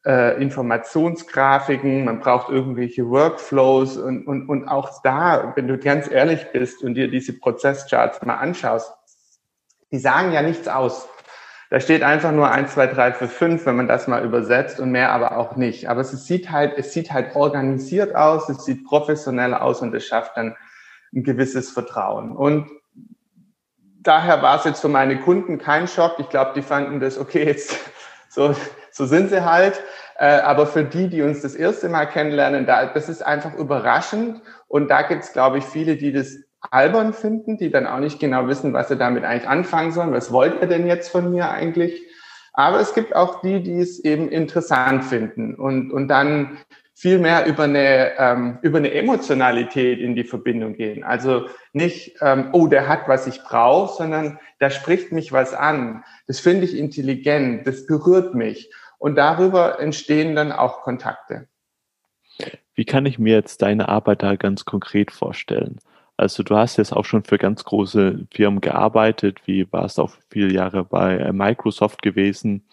äh, 0.07 0.40
Informationsgrafiken, 0.42 2.04
man 2.04 2.21
braucht 2.21 2.50
irgendwelche 2.50 3.09
Workflows 3.09 3.97
und, 3.97 4.26
und, 4.26 4.49
und 4.49 4.69
auch 4.69 5.02
da, 5.02 5.52
wenn 5.57 5.69
du 5.69 5.78
ganz 5.78 6.11
ehrlich 6.11 6.47
bist 6.52 6.83
und 6.83 6.95
dir 6.95 7.09
diese 7.09 7.38
Prozesscharts 7.38 8.23
mal 8.23 8.37
anschaust, 8.37 8.92
die 9.90 9.99
sagen 9.99 10.33
ja 10.33 10.42
nichts 10.42 10.69
aus. 10.69 11.09
Da 11.69 11.78
steht 11.78 12.02
einfach 12.02 12.33
nur 12.33 12.50
eins, 12.50 12.73
zwei, 12.73 12.88
drei, 12.88 13.12
vier, 13.12 13.28
fünf, 13.28 13.64
wenn 13.66 13.76
man 13.76 13.87
das 13.87 14.09
mal 14.09 14.25
übersetzt 14.25 14.80
und 14.80 14.90
mehr 14.90 15.12
aber 15.12 15.37
auch 15.37 15.54
nicht. 15.54 15.88
Aber 15.88 16.00
es 16.00 16.11
sieht 16.26 16.50
halt, 16.50 16.76
es 16.76 16.92
sieht 16.92 17.12
halt 17.12 17.37
organisiert 17.37 18.16
aus, 18.16 18.49
es 18.49 18.64
sieht 18.64 18.85
professionell 18.85 19.54
aus 19.54 19.80
und 19.80 19.95
es 19.95 20.04
schafft 20.04 20.37
dann 20.37 20.57
ein 21.14 21.23
gewisses 21.23 21.71
Vertrauen. 21.71 22.33
Und 22.33 22.69
daher 24.00 24.42
war 24.42 24.59
es 24.59 24.64
jetzt 24.64 24.80
für 24.80 24.88
meine 24.88 25.21
Kunden 25.21 25.59
kein 25.59 25.87
Schock. 25.87 26.16
Ich 26.19 26.28
glaube, 26.28 26.52
die 26.57 26.62
fanden 26.62 26.99
das, 26.99 27.19
okay, 27.19 27.45
jetzt 27.45 27.78
so, 28.28 28.54
so 29.00 29.07
sind 29.07 29.30
sie 29.30 29.45
halt. 29.45 29.83
Äh, 30.19 30.40
aber 30.40 30.66
für 30.66 30.85
die, 30.85 31.09
die 31.09 31.23
uns 31.23 31.40
das 31.40 31.54
erste 31.54 31.88
Mal 31.88 32.04
kennenlernen, 32.04 32.66
da, 32.66 32.85
das 32.85 33.09
ist 33.09 33.25
einfach 33.25 33.54
überraschend. 33.57 34.42
Und 34.69 34.90
da 34.90 35.00
gibt 35.00 35.25
es, 35.25 35.33
glaube 35.33 35.57
ich, 35.57 35.64
viele, 35.64 35.97
die 35.97 36.12
das 36.12 36.37
albern 36.71 37.14
finden, 37.14 37.57
die 37.57 37.71
dann 37.71 37.87
auch 37.87 38.00
nicht 38.00 38.21
genau 38.21 38.47
wissen, 38.47 38.75
was 38.75 38.88
sie 38.88 38.99
damit 38.99 39.25
eigentlich 39.25 39.49
anfangen 39.49 39.92
sollen. 39.92 40.12
Was 40.12 40.30
wollt 40.30 40.61
ihr 40.61 40.69
denn 40.69 40.87
jetzt 40.87 41.09
von 41.09 41.30
mir 41.30 41.49
eigentlich? 41.49 42.02
Aber 42.52 42.80
es 42.80 42.92
gibt 42.92 43.16
auch 43.16 43.40
die, 43.40 43.62
die 43.62 43.80
es 43.80 44.04
eben 44.04 44.28
interessant 44.28 45.04
finden 45.04 45.54
und, 45.54 45.90
und 45.90 46.09
dann 46.09 46.59
viel 46.95 47.19
mehr 47.19 47.47
über 47.47 47.62
eine, 47.62 48.19
ähm, 48.19 48.59
über 48.61 48.76
eine 48.76 48.92
Emotionalität 48.92 50.00
in 50.00 50.14
die 50.14 50.25
Verbindung 50.25 50.75
gehen. 50.75 51.02
Also 51.02 51.47
nicht, 51.73 52.16
ähm, 52.21 52.50
oh, 52.52 52.66
der 52.66 52.88
hat, 52.88 53.09
was 53.09 53.26
ich 53.26 53.42
brauche, 53.42 53.97
sondern 53.97 54.38
da 54.59 54.69
spricht 54.69 55.11
mich 55.11 55.33
was 55.33 55.54
an. 55.54 56.04
Das 56.26 56.40
finde 56.40 56.66
ich 56.66 56.76
intelligent, 56.76 57.66
das 57.66 57.87
berührt 57.87 58.35
mich. 58.35 58.71
Und 59.00 59.16
darüber 59.16 59.80
entstehen 59.80 60.37
dann 60.37 60.52
auch 60.52 60.83
Kontakte. 60.83 61.49
Wie 62.75 62.85
kann 62.85 63.07
ich 63.07 63.19
mir 63.19 63.35
jetzt 63.35 63.62
deine 63.62 63.88
Arbeit 63.88 64.23
da 64.23 64.37
ganz 64.37 64.66
konkret 64.66 65.11
vorstellen? 65.11 65.80
Also 66.19 66.42
du 66.42 66.54
hast 66.54 66.76
jetzt 66.76 66.92
auch 66.92 67.07
schon 67.07 67.25
für 67.25 67.38
ganz 67.38 67.64
große 67.64 68.26
Firmen 68.30 68.61
gearbeitet, 68.61 69.38
wie 69.47 69.66
warst 69.73 69.99
auch 69.99 70.11
viele 70.30 70.52
Jahre 70.52 70.85
bei 70.85 71.16
äh, 71.16 71.33
Microsoft 71.33 72.02
gewesen 72.02 72.69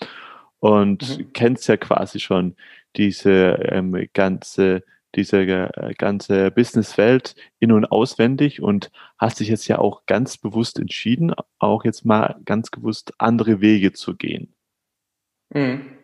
und 0.60 1.18
mhm. 1.18 1.32
kennst 1.32 1.70
ja 1.70 1.78
quasi 1.78 2.20
schon 2.20 2.58
diese 2.98 3.54
ähm, 3.72 4.10
ganze 4.14 4.84
diese 5.16 5.38
äh, 5.40 5.94
ganze 5.98 6.52
Businesswelt 6.52 7.36
in- 7.60 7.72
und 7.72 7.86
auswendig 7.86 8.62
und 8.62 8.92
hast 9.18 9.40
dich 9.40 9.48
jetzt 9.48 9.70
ja 9.70 9.80
auch 9.80 10.06
ganz 10.08 10.38
bewusst 10.38 10.78
entschieden, 10.78 11.34
auch 11.58 11.86
jetzt 11.86 12.04
mal 12.04 12.36
ganz 12.44 12.70
bewusst 12.70 13.14
andere 13.18 13.62
Wege 13.62 13.94
zu 13.94 14.18
gehen. 14.18 14.54
Mhm. 15.54 15.97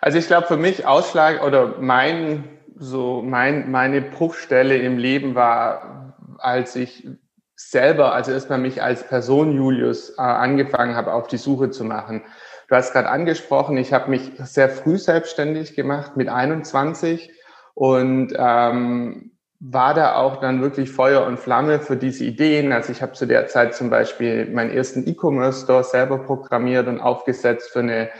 Also 0.00 0.18
ich 0.18 0.26
glaube 0.26 0.46
für 0.46 0.56
mich 0.56 0.86
Ausschlag 0.86 1.42
oder 1.42 1.76
mein 1.80 2.44
so 2.76 3.22
mein 3.22 3.70
meine 3.70 4.00
Bruchstelle 4.00 4.76
im 4.78 4.98
Leben 4.98 5.34
war, 5.34 6.14
als 6.38 6.76
ich 6.76 7.08
selber, 7.56 8.14
also 8.14 8.30
erstmal 8.30 8.58
mich 8.58 8.82
als 8.82 9.02
Person 9.02 9.52
Julius 9.52 10.10
äh, 10.10 10.22
angefangen 10.22 10.94
habe, 10.94 11.12
auf 11.12 11.26
die 11.26 11.38
Suche 11.38 11.70
zu 11.70 11.84
machen. 11.84 12.22
Du 12.68 12.76
hast 12.76 12.92
gerade 12.92 13.08
angesprochen, 13.08 13.76
ich 13.76 13.92
habe 13.92 14.10
mich 14.10 14.30
sehr 14.38 14.68
früh 14.68 14.96
selbstständig 14.96 15.74
gemacht 15.74 16.16
mit 16.16 16.28
21 16.28 17.32
und 17.74 18.32
ähm, 18.36 19.32
war 19.60 19.94
da 19.94 20.14
auch 20.14 20.36
dann 20.36 20.62
wirklich 20.62 20.90
Feuer 20.90 21.26
und 21.26 21.38
Flamme 21.38 21.80
für 21.80 21.96
diese 21.96 22.24
Ideen. 22.24 22.72
Also 22.72 22.92
ich 22.92 23.02
habe 23.02 23.12
zu 23.12 23.26
der 23.26 23.48
Zeit 23.48 23.74
zum 23.74 23.90
Beispiel 23.90 24.46
meinen 24.46 24.70
ersten 24.70 25.08
E-Commerce-Store 25.08 25.82
selber 25.82 26.18
programmiert 26.18 26.86
und 26.86 27.00
aufgesetzt 27.00 27.70
für 27.70 27.80
eine, 27.80 28.10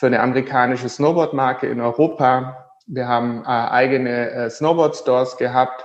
für 0.00 0.06
eine 0.06 0.20
amerikanische 0.20 0.88
Snowboard-Marke 0.88 1.66
in 1.66 1.78
Europa. 1.78 2.72
Wir 2.86 3.06
haben 3.06 3.42
äh, 3.44 3.48
eigene 3.48 4.30
äh, 4.30 4.48
Snowboard-Stores 4.48 5.36
gehabt. 5.36 5.84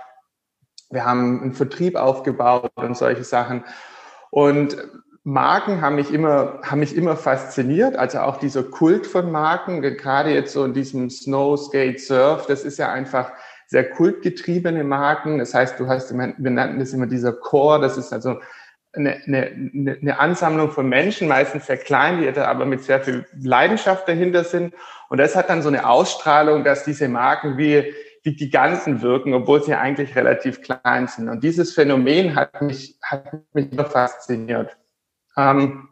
Wir 0.89 1.03
haben 1.03 1.41
einen 1.41 1.51
Vertrieb 1.51 1.97
aufgebaut 1.97 2.71
und 2.75 2.95
solche 2.95 3.25
Sachen. 3.25 3.65
Und 4.31 4.77
Marken 5.25 5.81
haben 5.81 5.95
mich 5.95 6.13
immer, 6.13 6.61
haben 6.63 6.79
mich 6.79 6.95
immer 6.95 7.17
fasziniert. 7.17 7.97
Also 7.97 8.19
auch 8.19 8.37
dieser 8.37 8.63
Kult 8.63 9.05
von 9.05 9.33
Marken, 9.33 9.81
gerade 9.81 10.33
jetzt 10.33 10.53
so 10.53 10.63
in 10.63 10.73
diesem 10.73 11.09
Snow, 11.09 11.59
Skate, 11.59 11.99
Surf, 11.99 12.45
das 12.45 12.63
ist 12.63 12.79
ja 12.79 12.93
einfach 12.93 13.33
sehr 13.67 13.89
kultgetriebene 13.89 14.85
Marken. 14.85 15.39
Das 15.39 15.53
heißt, 15.53 15.77
du 15.77 15.87
hast, 15.89 16.17
wir 16.17 16.51
nannten 16.51 16.79
das 16.79 16.93
immer 16.93 17.07
dieser 17.07 17.33
Core, 17.33 17.81
das 17.81 17.97
ist 17.97 18.13
also 18.13 18.39
eine, 18.95 19.21
eine, 19.25 19.97
eine 20.01 20.19
Ansammlung 20.19 20.71
von 20.71 20.87
Menschen, 20.87 21.27
meistens 21.27 21.65
sehr 21.65 21.77
klein, 21.77 22.21
die 22.21 22.39
aber 22.39 22.65
mit 22.65 22.83
sehr 22.83 23.01
viel 23.01 23.25
Leidenschaft 23.39 24.07
dahinter 24.07 24.43
sind. 24.43 24.73
Und 25.09 25.19
das 25.19 25.35
hat 25.35 25.49
dann 25.49 25.61
so 25.61 25.69
eine 25.69 25.87
Ausstrahlung, 25.87 26.63
dass 26.63 26.83
diese 26.83 27.07
Marken 27.07 27.57
wie, 27.57 27.93
wie 28.23 28.35
Giganten 28.35 29.01
wirken, 29.01 29.33
obwohl 29.33 29.63
sie 29.63 29.75
eigentlich 29.75 30.15
relativ 30.15 30.61
klein 30.61 31.07
sind. 31.07 31.29
Und 31.29 31.43
dieses 31.43 31.73
Phänomen 31.73 32.35
hat 32.35 32.61
mich, 32.61 32.97
hat 33.01 33.33
mich 33.53 33.71
immer 33.71 33.85
fasziniert. 33.85 34.75
Ähm, 35.37 35.89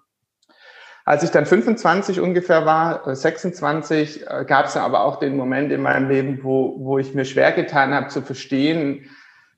als 1.06 1.24
ich 1.24 1.32
dann 1.32 1.46
25 1.46 2.22
ungefähr 2.22 2.66
war, 2.66 3.14
26, 3.14 4.26
äh, 4.26 4.46
gab 4.46 4.68
es 4.68 4.78
aber 4.78 5.02
auch 5.02 5.20
den 5.20 5.36
Moment 5.36 5.72
in 5.72 5.82
meinem 5.82 6.10
Leben, 6.10 6.40
wo, 6.44 6.78
wo 6.80 6.98
ich 6.98 7.14
mir 7.14 7.26
schwer 7.26 7.52
getan 7.52 7.94
habe 7.94 8.08
zu 8.08 8.22
verstehen, 8.22 9.10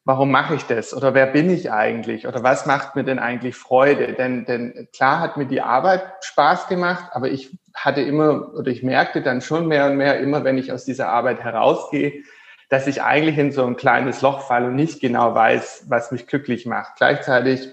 warum 0.06 0.30
mache 0.30 0.54
ich 0.54 0.66
das 0.66 0.94
oder 0.94 1.16
wer 1.16 1.26
bin 1.26 1.50
ich 1.50 1.72
eigentlich 1.72 2.28
oder 2.28 2.44
was 2.44 2.68
macht 2.68 2.96
mir 2.96 3.04
denn 3.04 3.20
eigentlich 3.20 3.56
Freude? 3.56 4.14
Denn, 4.14 4.46
denn 4.46 4.88
klar 4.94 5.20
hat 5.20 5.36
mir 5.36 5.48
die 5.48 5.62
Arbeit 5.62 6.04
Spaß 6.22 6.68
gemacht, 6.68 7.06
aber 7.12 7.30
ich 7.30 7.58
hatte 7.74 8.02
immer 8.02 8.54
oder 8.54 8.72
ich 8.72 8.84
merkte 8.84 9.24
dann 9.24 9.42
schon 9.42 9.68
mehr 9.68 9.88
und 9.88 9.98
mehr, 9.98 10.20
immer 10.20 10.44
wenn 10.44 10.60
ich 10.60 10.72
aus 10.72 10.86
dieser 10.86 11.10
Arbeit 11.10 11.44
herausgehe, 11.44 12.24
dass 12.70 12.86
ich 12.86 13.02
eigentlich 13.02 13.38
in 13.38 13.52
so 13.52 13.66
ein 13.66 13.76
kleines 13.76 14.22
Loch 14.22 14.42
falle 14.42 14.68
und 14.68 14.76
nicht 14.76 15.02
genau 15.02 15.34
weiß, 15.34 15.86
was 15.90 16.12
mich 16.12 16.28
glücklich 16.28 16.68
macht. 16.68 16.98
Gleichzeitig 16.98 17.68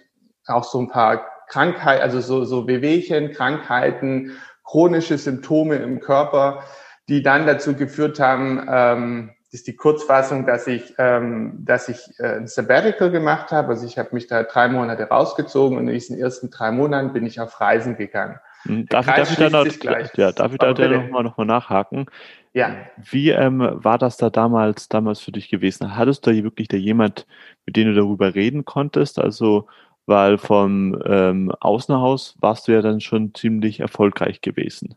auch 0.47 0.65
so 0.65 0.81
ein 0.81 0.89
paar 0.89 1.27
Krankheit, 1.49 2.01
also 2.01 2.21
so, 2.21 2.45
so 2.45 2.67
Wehwehchen, 2.67 3.33
Krankheiten, 3.33 4.33
chronische 4.65 5.19
Symptome 5.19 5.77
im 5.77 6.01
Körper, 6.01 6.65
die 7.09 7.23
dann 7.23 7.47
dazu 7.47 7.75
geführt 7.75 8.21
haben, 8.21 8.67
ähm, 8.71 9.31
ist 9.53 9.67
die 9.67 9.77
Kurzfassung, 9.77 10.47
dass 10.47 10.67
ich, 10.67 10.95
ähm, 10.97 11.59
dass 11.59 11.89
ich 11.91 12.19
äh, 12.19 12.37
ein 12.37 12.47
Sabbatical 12.47 13.11
gemacht 13.11 13.53
habe. 13.53 13.69
Also 13.69 13.87
ich 13.87 13.99
habe 13.99 14.09
mich 14.13 14.27
da 14.27 14.43
drei 14.45 14.69
Monate 14.69 15.05
rausgezogen 15.05 15.77
und 15.77 15.89
in 15.89 15.95
diesen 15.95 16.19
ersten 16.19 16.51
drei 16.51 16.73
Monaten 16.73 17.13
bin 17.13 17.27
ich 17.27 17.39
auf 17.39 17.61
Reisen 17.61 17.97
gegangen. 17.97 18.41
Hm, 18.63 18.87
darf, 18.87 19.07
ich, 19.07 19.15
darf 19.15 19.31
ich 19.31 19.37
da 19.37 19.51
noch, 19.51 19.67
ja, 20.15 20.33
darf 20.33 20.53
ich 20.53 20.59
da 20.59 20.73
noch 20.73 21.11
mal, 21.11 21.23
noch 21.23 21.37
mal 21.37 21.45
nachhaken? 21.45 22.07
Ja. 22.55 22.77
Wie 22.97 23.31
ähm, 23.31 23.61
war 23.73 23.99
das 23.99 24.17
da 24.17 24.31
damals, 24.31 24.89
damals 24.89 25.21
für 25.21 25.33
dich 25.33 25.51
gewesen? 25.51 25.97
Hattest 25.97 26.27
du 26.27 26.33
da 26.33 26.43
wirklich 26.43 26.69
da 26.69 26.79
jemand, 26.79 27.27
mit 27.67 27.77
dem 27.77 27.89
du 27.89 27.95
darüber 27.95 28.35
reden 28.35 28.65
konntest? 28.65 29.19
Also 29.19 29.69
weil 30.07 30.39
vom 30.39 31.01
ähm, 31.07 31.53
Außenhaus 31.61 32.37
warst 32.41 32.67
du 32.67 32.73
ja 32.73 32.83
dann 32.83 33.01
schon 33.01 33.35
ziemlich 33.35 33.81
erfolgreich 33.81 34.41
gewesen. 34.41 34.97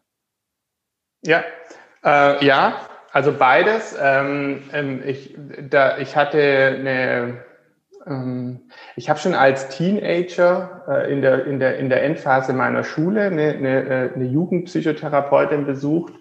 Ja, 1.24 1.44
äh, 2.04 2.46
ja, 2.46 2.88
also 3.16 3.32
beides. 3.32 3.96
Ähm, 3.98 4.64
ähm, 4.74 5.02
ich, 5.06 5.34
da, 5.70 6.00
ich 6.00 6.18
hatte 6.18 6.38
eine, 6.38 7.46
ähm, 8.06 8.60
ich 8.98 9.10
habe 9.10 9.18
schon 9.20 9.34
als 9.34 9.70
Teenager 9.70 10.84
äh, 10.90 11.14
in, 11.14 11.22
der, 11.22 11.46
in, 11.46 11.62
der, 11.62 11.78
in 11.78 11.88
der 11.88 12.04
Endphase 12.04 12.52
meiner 12.52 12.84
Schule 12.84 13.22
eine, 13.28 13.54
eine, 13.54 13.86
äh, 13.86 14.14
eine 14.14 14.26
Jugendpsychotherapeutin 14.26 15.66
besucht 15.66 16.12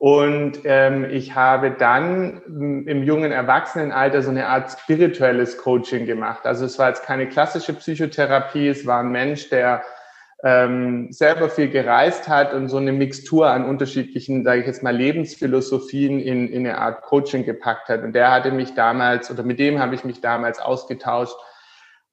und 0.00 0.58
ähm, 0.64 1.06
ich 1.08 1.36
habe 1.36 1.70
dann 1.70 2.42
im 2.84 3.04
jungen 3.04 3.30
Erwachsenenalter 3.30 4.20
so 4.20 4.30
eine 4.30 4.48
Art 4.48 4.72
spirituelles 4.72 5.56
Coaching 5.56 6.04
gemacht. 6.04 6.46
Also 6.46 6.64
es 6.64 6.80
war 6.80 6.88
jetzt 6.88 7.04
keine 7.04 7.28
klassische 7.28 7.74
Psychotherapie, 7.74 8.66
es 8.66 8.84
war 8.86 9.00
ein 9.00 9.12
Mensch, 9.12 9.50
der 9.50 9.84
ähm, 10.42 11.12
selber 11.12 11.48
viel 11.48 11.68
gereist 11.68 12.28
hat 12.28 12.52
und 12.52 12.68
so 12.68 12.76
eine 12.76 12.92
Mixtur 12.92 13.48
an 13.48 13.64
unterschiedlichen, 13.64 14.44
sage 14.44 14.60
ich 14.60 14.66
jetzt 14.66 14.82
mal, 14.82 14.94
Lebensphilosophien 14.94 16.18
in, 16.20 16.48
in 16.48 16.66
eine 16.66 16.78
Art 16.78 17.02
Coaching 17.02 17.44
gepackt 17.44 17.88
hat. 17.88 18.02
Und 18.02 18.14
der 18.14 18.30
hatte 18.30 18.50
mich 18.50 18.74
damals, 18.74 19.30
oder 19.30 19.42
mit 19.42 19.58
dem 19.58 19.78
habe 19.78 19.94
ich 19.94 20.04
mich 20.04 20.20
damals 20.20 20.58
ausgetauscht, 20.58 21.36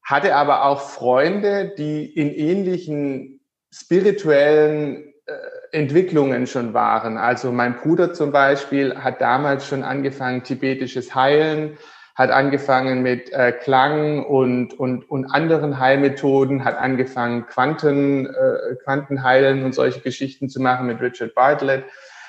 hatte 0.04 0.36
aber 0.36 0.66
auch 0.66 0.82
Freunde, 0.82 1.74
die 1.78 2.06
in 2.06 2.34
ähnlichen 2.34 3.42
spirituellen 3.72 5.14
äh, 5.26 5.34
Entwicklungen 5.72 6.48
schon 6.48 6.74
waren. 6.74 7.18
Also 7.18 7.52
mein 7.52 7.78
Bruder 7.78 8.14
zum 8.14 8.32
Beispiel 8.32 8.96
hat 8.96 9.22
damals 9.22 9.68
schon 9.68 9.84
angefangen, 9.84 10.44
tibetisches 10.44 11.16
Heilen, 11.16 11.78
hat 12.16 12.30
angefangen 12.30 13.02
mit 13.02 13.32
äh, 13.32 13.52
Klang 13.52 14.26
und, 14.26 14.74
und, 14.74 15.10
und 15.10 15.26
anderen 15.26 15.80
Heilmethoden, 15.80 16.66
hat 16.66 16.78
angefangen, 16.78 17.46
Quanten, 17.48 18.28
äh, 18.28 18.76
Quantenheilen 18.84 19.64
und 19.64 19.74
solche 19.74 20.02
Geschichten 20.02 20.50
zu 20.50 20.62
machen 20.62 20.88
mit 20.88 21.02
Richard 21.02 21.34
Bartlett. 21.36 21.86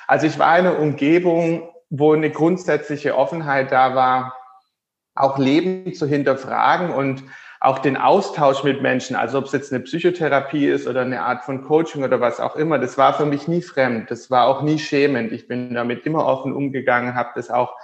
Also 0.07 0.27
ich 0.27 0.39
war 0.39 0.59
in 0.59 0.67
einer 0.67 0.79
Umgebung, 0.79 1.69
wo 1.91 2.13
eine 2.13 2.31
grundsätzliche 2.31 3.17
Offenheit 3.17 3.73
da 3.73 3.95
war, 3.95 4.37
auch 5.15 5.39
Leben 5.39 5.93
zu 5.93 6.07
hinterfragen 6.07 6.91
und 6.91 7.23
auch 7.61 7.79
den 7.79 7.97
Austausch 7.97 8.65
mit 8.65 8.83
Menschen, 8.83 9.15
also 9.15 9.39
ob 9.39 9.45
es 9.45 9.53
jetzt 9.53 9.73
eine 9.73 9.85
Psychotherapie 9.85 10.67
ist 10.67 10.89
oder 10.89 11.03
eine 11.03 11.23
Art 11.23 11.45
von 11.45 11.63
Coaching 11.63 12.03
oder 12.03 12.21
was 12.21 12.41
auch 12.41 12.57
immer, 12.57 12.79
das 12.79 12.99
war 12.99 13.15
für 13.15 13.27
mich 13.27 13.47
nie 13.47 13.63
fremd, 13.63 14.11
das 14.11 14.31
war 14.33 14.47
auch 14.47 14.63
nie 14.63 14.81
schämend. 14.81 15.31
Ich 15.31 15.47
bin 15.47 15.75
damit 15.75 16.05
immer 16.05 16.27
offen 16.27 16.53
umgegangen, 16.53 17.15
habe 17.15 17.31
das 17.37 17.51
auch 17.51 17.77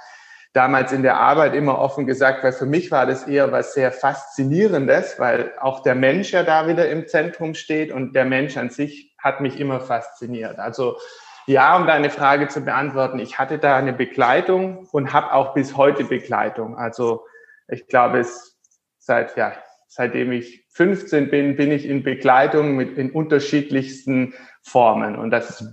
damals 0.59 0.91
in 0.91 1.05
der 1.05 1.19
Arbeit 1.19 1.55
immer 1.55 1.79
offen 1.79 2.05
gesagt, 2.05 2.43
weil 2.43 2.51
für 2.51 2.67
mich 2.67 2.91
war 2.91 3.07
das 3.07 3.29
eher 3.29 3.53
was 3.53 3.75
sehr 3.75 3.93
Faszinierendes, 3.93 5.21
weil 5.21 5.53
auch 5.61 5.85
der 5.85 5.95
Mensch 5.95 6.33
ja 6.33 6.43
da 6.43 6.67
wieder 6.67 6.89
im 6.89 7.07
Zentrum 7.07 7.55
steht 7.55 7.93
und 7.93 8.13
der 8.13 8.25
Mensch 8.25 8.57
an 8.57 8.69
sich 8.69 9.15
hat 9.19 9.41
mich 9.41 9.61
immer 9.61 9.79
fasziniert. 9.79 10.59
Also 10.59 10.99
ja, 11.47 11.77
um 11.77 11.87
deine 11.87 12.11
Frage 12.11 12.49
zu 12.49 12.63
beantworten, 12.63 13.21
ich 13.21 13.39
hatte 13.39 13.59
da 13.59 13.77
eine 13.77 13.93
Begleitung 13.93 14.89
und 14.91 15.13
habe 15.13 15.33
auch 15.33 15.55
bis 15.55 15.77
heute 15.77 16.03
Begleitung. 16.03 16.77
Also 16.77 17.25
ich 17.69 17.87
glaube, 17.87 18.19
es 18.19 18.59
seit 18.99 19.37
ja 19.37 19.53
seitdem 19.87 20.33
ich 20.33 20.67
15 20.71 21.31
bin, 21.31 21.55
bin 21.55 21.71
ich 21.71 21.87
in 21.87 22.03
Begleitung 22.03 22.75
mit 22.75 22.99
in 22.99 23.13
unterschiedlichsten 23.13 24.35
Formen. 24.63 25.15
Und 25.15 25.31
das 25.31 25.65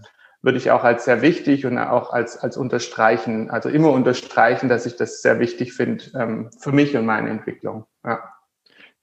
würde 0.46 0.60
ich 0.60 0.70
auch 0.70 0.84
als 0.84 1.06
sehr 1.06 1.24
wichtig 1.24 1.66
und 1.66 1.80
auch 1.80 2.12
als, 2.12 2.38
als 2.38 2.56
unterstreichen, 2.56 3.50
also 3.50 3.68
immer 3.68 3.90
unterstreichen, 3.90 4.70
dass 4.70 4.86
ich 4.86 4.96
das 4.96 5.24
sehr 5.24 5.40
wichtig 5.40 5.74
finde 5.74 6.06
ähm, 6.16 6.52
für 6.60 6.72
mich 6.72 6.96
und 6.96 7.06
meine 7.06 7.32
Entwicklung. 7.32 7.86
Ja. 8.06 8.32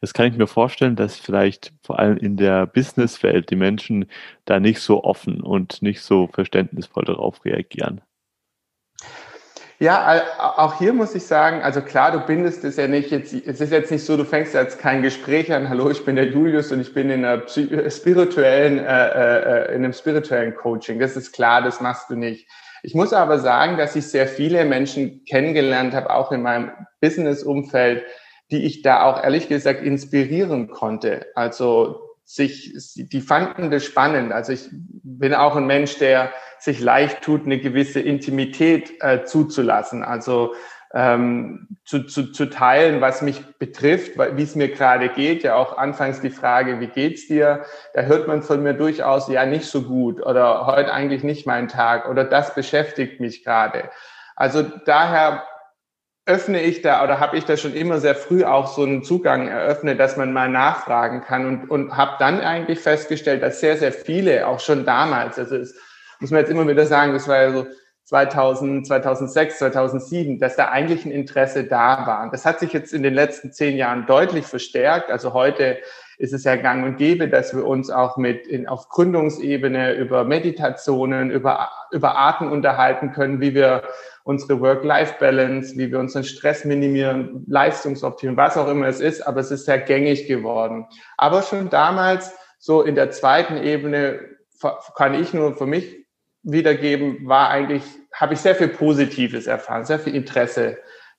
Das 0.01 0.15
kann 0.15 0.27
ich 0.27 0.37
mir 0.39 0.47
vorstellen, 0.47 0.95
dass 0.95 1.19
vielleicht 1.19 1.73
vor 1.83 1.99
allem 1.99 2.17
in 2.17 2.37
der 2.37 2.67
Businesswelt 2.67 3.51
die 3.51 3.57
Menschen 3.57 4.07
da 4.45 4.61
nicht 4.61 4.81
so 4.81 5.03
offen 5.03 5.41
und 5.41 5.83
nicht 5.83 6.03
so 6.03 6.29
verständnisvoll 6.29 7.05
darauf 7.05 7.45
reagieren. 7.45 8.01
Ja, 9.83 10.23
auch 10.39 10.79
hier 10.79 10.93
muss 10.93 11.13
ich 11.17 11.27
sagen, 11.27 11.61
also 11.63 11.81
klar, 11.81 12.13
du 12.13 12.21
bindest 12.21 12.63
es 12.63 12.77
ja 12.77 12.87
nicht 12.87 13.11
jetzt, 13.11 13.33
es 13.33 13.61
ist 13.61 13.73
jetzt 13.73 13.91
nicht 13.91 14.05
so, 14.05 14.17
du 14.17 14.25
fängst 14.25 14.55
jetzt 14.55 14.79
kein 14.79 15.03
Gespräch 15.03 15.53
an, 15.53 15.69
hallo, 15.69 15.91
ich 15.91 16.05
bin 16.05 16.15
der 16.15 16.27
Julius 16.27 16.71
und 16.71 16.81
ich 16.81 16.95
bin 16.95 17.11
in 17.11 17.25
einer 17.25 17.43
spirituellen, 17.49 18.79
äh, 18.79 19.09
äh, 19.09 19.75
in 19.75 19.85
einem 19.85 19.93
spirituellen 19.93 20.55
Coaching. 20.55 21.01
Das 21.01 21.17
ist 21.17 21.33
klar, 21.33 21.63
das 21.63 21.81
machst 21.81 22.11
du 22.11 22.15
nicht. 22.15 22.49
Ich 22.85 22.95
muss 22.95 23.13
aber 23.13 23.41
sagen, 23.41 23.77
dass 23.77 23.97
ich 23.97 24.07
sehr 24.07 24.29
viele 24.29 24.65
Menschen 24.65 25.25
kennengelernt 25.25 25.95
habe, 25.95 26.11
auch 26.11 26.31
in 26.31 26.43
meinem 26.43 26.71
Business-Umfeld, 27.01 28.05
die 28.53 28.65
ich 28.65 28.83
da 28.83 29.03
auch 29.03 29.25
ehrlich 29.25 29.49
gesagt 29.49 29.83
inspirieren 29.83 30.71
konnte. 30.71 31.27
Also 31.35 32.12
sich, 32.35 32.73
die 32.97 33.21
fanden 33.21 33.71
das 33.71 33.85
spannend. 33.85 34.33
Also 34.33 34.53
ich 34.53 34.69
bin 34.73 35.35
auch 35.35 35.57
ein 35.57 35.67
Mensch, 35.67 35.99
der 35.99 36.33
sich 36.59 36.81
leicht 36.81 37.21
tut, 37.23 37.45
eine 37.45 37.59
gewisse 37.59 38.01
Intimität 38.01 38.93
äh, 39.01 39.25
zuzulassen. 39.25 40.03
Also 40.03 40.55
ähm, 40.95 41.69
zu, 41.85 42.05
zu, 42.05 42.33
zu 42.33 42.47
teilen, 42.47 43.01
was 43.01 43.21
mich 43.21 43.45
betrifft, 43.59 44.13
wie 44.17 44.43
es 44.43 44.55
mir 44.55 44.69
gerade 44.69 45.11
geht. 45.11 45.43
Ja, 45.43 45.57
auch 45.57 45.77
anfangs 45.77 46.21
die 46.21 46.31
Frage, 46.31 46.81
wie 46.81 46.87
geht's 46.87 47.27
dir? 47.27 47.65
Da 47.93 48.03
hört 48.03 48.29
man 48.29 48.43
von 48.43 48.63
mir 48.63 48.75
durchaus, 48.75 49.29
ja, 49.29 49.45
nicht 49.45 49.67
so 49.67 49.83
gut 49.83 50.25
oder 50.25 50.67
heute 50.67 50.93
eigentlich 50.93 51.23
nicht 51.23 51.47
mein 51.47 51.69
Tag 51.69 52.09
oder 52.09 52.25
das 52.25 52.55
beschäftigt 52.55 53.21
mich 53.21 53.45
gerade. 53.45 53.91
Also 54.37 54.63
daher 54.63 55.45
öffne 56.25 56.63
ich 56.63 56.83
da 56.83 57.03
oder 57.03 57.19
habe 57.19 57.37
ich 57.37 57.45
da 57.45 57.57
schon 57.57 57.75
immer 57.75 57.99
sehr 57.99 58.15
früh 58.15 58.45
auch 58.45 58.69
so 58.69 58.83
einen 58.83 59.03
Zugang 59.03 59.49
eröffnet, 59.49 59.99
dass 59.99 60.17
man 60.17 60.33
mal 60.33 60.49
nachfragen 60.49 61.23
kann 61.23 61.47
und, 61.47 61.71
und 61.71 61.97
habe 61.97 62.13
dann 62.19 62.41
eigentlich 62.41 62.79
festgestellt, 62.79 63.43
dass 63.43 63.61
sehr, 63.61 63.77
sehr 63.77 63.93
viele 63.93 64.47
auch 64.47 64.61
schon 64.61 64.85
damals, 64.85 65.39
also 65.39 65.57
es 65.57 65.75
muss 66.21 66.31
man 66.31 66.41
jetzt 66.41 66.51
immer 66.51 66.69
wieder 66.69 66.87
sagen, 66.87 67.13
das 67.13 67.27
war 67.27 67.43
ja 67.43 67.53
so 67.53 67.67
2000, 68.05 68.87
2006, 68.87 69.59
2007, 69.59 70.39
dass 70.39 70.57
da 70.57 70.69
eigentlich 70.69 71.05
ein 71.05 71.11
Interesse 71.11 71.65
da 71.65 72.07
war. 72.07 72.31
Das 72.31 72.45
hat 72.45 72.61
sich 72.61 72.73
jetzt 72.73 72.93
in 72.93 73.03
den 73.03 73.15
letzten 73.15 73.53
zehn 73.53 73.77
Jahren 73.77 74.07
deutlich 74.07 74.47
verstärkt. 74.47 75.11
Also 75.11 75.33
heute 75.33 75.79
ist 76.19 76.33
es 76.33 76.45
ja 76.45 76.57
gang 76.57 76.85
und 76.85 76.99
gäbe, 76.99 77.29
dass 77.29 77.55
wir 77.55 77.67
uns 77.67 77.91
auch 77.91 78.17
mit 78.17 78.47
in, 78.47 78.69
auf 78.69 78.89
Gründungsebene 78.89 79.95
über 79.95 80.25
Meditationen, 80.25 81.31
über, 81.31 81.71
über 81.91 82.17
Arten 82.17 82.49
unterhalten 82.49 83.13
können, 83.13 83.41
wie 83.41 83.55
wir 83.55 83.83
unsere 84.25 84.61
Work-Life-Balance, 84.61 85.77
wie 85.77 85.91
wir 85.91 85.99
unseren 85.99 86.25
Stress 86.25 86.65
minimieren, 86.65 87.45
Leistungsoptimierung, 87.49 88.37
was 88.37 88.57
auch 88.57 88.69
immer 88.69 88.87
es 88.87 89.01
ist, 89.01 89.23
aber 89.23 89.41
es 89.41 89.51
ist 89.51 89.65
sehr 89.65 89.79
gängig 89.79 90.27
geworden. 90.27 90.87
Aber 91.17 91.43
schon 91.43 91.71
damals, 91.71 92.33
so 92.59 92.83
in 92.83 92.95
der 92.95 93.11
zweiten 93.11 93.57
Ebene, 93.57 94.21
kann 94.95 95.15
ich 95.15 95.35
nur 95.35 95.57
für 95.57 95.67
mich 95.67 96.07
wiedergeben, 96.43 97.27
war 97.27 97.51
eigentlich, 97.51 97.83
habe 98.13 98.35
ich 98.35 98.41
sehr 98.41 98.55
viel 98.55 98.69
Positives 98.69 99.47
erfahren, 99.47 99.85
sehr 99.85 99.99
viel 99.99 100.15
Interesse 100.15 100.79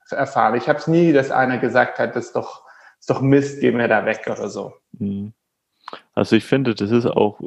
erfahren. 0.09 0.55
Ich 0.55 0.67
habe 0.67 0.79
es 0.79 0.87
nie, 0.87 1.13
dass 1.13 1.31
einer 1.31 1.57
gesagt 1.57 1.99
hat, 1.99 2.15
das 2.15 2.27
ist 2.27 2.35
doch, 2.35 2.63
ist 2.99 3.09
doch 3.09 3.21
Mist, 3.21 3.59
geh 3.59 3.71
mir 3.71 3.87
da 3.87 4.05
weg 4.05 4.25
oder 4.27 4.49
so. 4.49 4.73
Mhm. 4.93 5.33
Also 6.13 6.35
ich 6.35 6.45
finde, 6.45 6.75
das 6.75 6.91
ist 6.91 7.05
auch, 7.05 7.39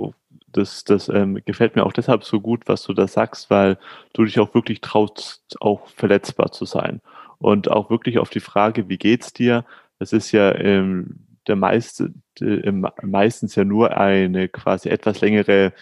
das, 0.56 0.84
das 0.84 1.08
ähm, 1.08 1.40
gefällt 1.44 1.76
mir 1.76 1.84
auch 1.84 1.92
deshalb 1.92 2.24
so 2.24 2.40
gut, 2.40 2.62
was 2.66 2.82
du 2.82 2.92
da 2.92 3.06
sagst, 3.06 3.50
weil 3.50 3.78
du 4.12 4.24
dich 4.24 4.38
auch 4.40 4.54
wirklich 4.54 4.80
traust, 4.80 5.56
auch 5.60 5.86
verletzbar 5.88 6.52
zu 6.52 6.64
sein. 6.64 7.00
Und 7.38 7.70
auch 7.70 7.90
wirklich 7.90 8.18
auf 8.18 8.30
die 8.30 8.40
Frage, 8.40 8.88
wie 8.88 8.98
geht's 8.98 9.32
dir? 9.32 9.64
Das 9.98 10.12
ist 10.12 10.32
ja 10.32 10.54
ähm, 10.54 11.26
der 11.46 11.56
meiste, 11.56 12.12
äh, 12.40 12.72
meistens 13.02 13.54
ja 13.54 13.64
nur 13.64 13.96
eine 13.96 14.48
quasi 14.48 14.88
etwas 14.88 15.20
längere 15.20 15.72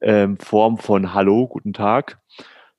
ähm, 0.00 0.36
Form 0.38 0.78
von 0.78 1.14
Hallo, 1.14 1.46
guten 1.48 1.72
Tag, 1.72 2.18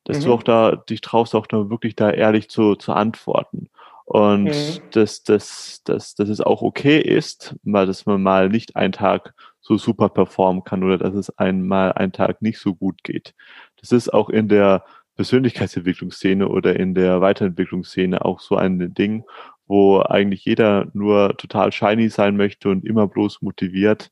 dass 0.06 0.20
mhm. 0.20 0.24
du 0.24 0.34
auch 0.34 0.44
da 0.44 0.76
dich 0.76 1.02
traust, 1.02 1.36
auch 1.36 1.48
da 1.48 1.70
wirklich 1.70 1.96
da 1.96 2.10
ehrlich 2.10 2.50
zu, 2.50 2.76
zu 2.76 2.94
antworten. 2.94 3.70
Und 4.06 4.46
mhm. 4.46 4.80
dass, 4.92 5.24
dass, 5.24 5.82
dass, 5.84 6.16
dass 6.16 6.30
es 6.30 6.40
auch 6.40 6.62
okay 6.62 7.00
ist, 7.00 7.56
mal, 7.64 7.88
dass 7.88 8.06
man 8.06 8.22
mal 8.22 8.50
nicht 8.50 8.76
einen 8.76 8.94
Tag 8.94 9.34
so 9.66 9.78
super 9.78 10.10
performen 10.10 10.64
kann 10.64 10.84
oder 10.84 10.98
dass 10.98 11.16
es 11.16 11.36
einmal 11.38 11.94
einen 11.94 12.12
Tag 12.12 12.42
nicht 12.42 12.60
so 12.60 12.76
gut 12.76 13.04
geht. 13.04 13.34
Das 13.82 13.92
ist 13.92 14.14
auch 14.14 14.30
in 14.30 14.48
der 14.48 14.86
Persönlichkeitsentwicklungsszene 15.16 16.48
oder 16.48 16.78
in 16.78 16.94
der 16.94 17.22
Weiterentwicklungsszene 17.22 18.24
auch 18.24 18.42
so 18.42 18.58
ein 18.58 18.94
Ding, 18.94 19.24
wo 19.66 20.02
eigentlich 20.02 20.46
jeder 20.46 20.88
nur 20.94 21.36
total 21.38 21.72
shiny 21.72 22.10
sein 22.10 22.38
möchte 22.38 22.70
und 22.70 22.86
immer 22.86 23.08
bloß 23.08 23.42
motiviert. 23.42 24.12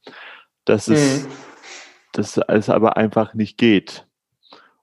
Das 0.65 0.88
ist, 0.88 1.27
mhm 1.27 1.31
dass 2.13 2.38
es 2.38 2.69
aber 2.69 2.95
einfach 2.95 3.33
nicht 3.33 3.57
geht. 3.57 4.07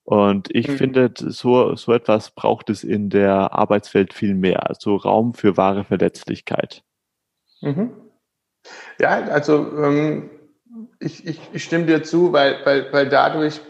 Und 0.05 0.55
ich 0.55 0.69
mhm. 0.69 0.77
finde, 0.77 1.13
so, 1.15 1.77
so 1.77 1.93
etwas 1.93 2.33
braucht 2.33 2.69
es 2.69 2.83
in 2.85 3.11
der 3.11 3.53
Arbeitswelt 3.53 4.13
viel 4.13 4.35
mehr, 4.35 4.69
also 4.69 4.97
Raum 4.97 5.35
für 5.35 5.57
wahre 5.57 5.85
Verletzlichkeit. 5.85 6.83
Mhm. 7.61 7.93
Ja, 8.99 9.11
also 9.11 9.73
ähm, 9.79 10.31
ich, 10.99 11.27
ich, 11.27 11.41
ich 11.53 11.65
stimme 11.65 11.87
dir 11.87 12.03
zu, 12.03 12.33
weil, 12.33 12.59
weil, 12.65 12.93
weil 12.93 13.09
dadurch 13.09 13.61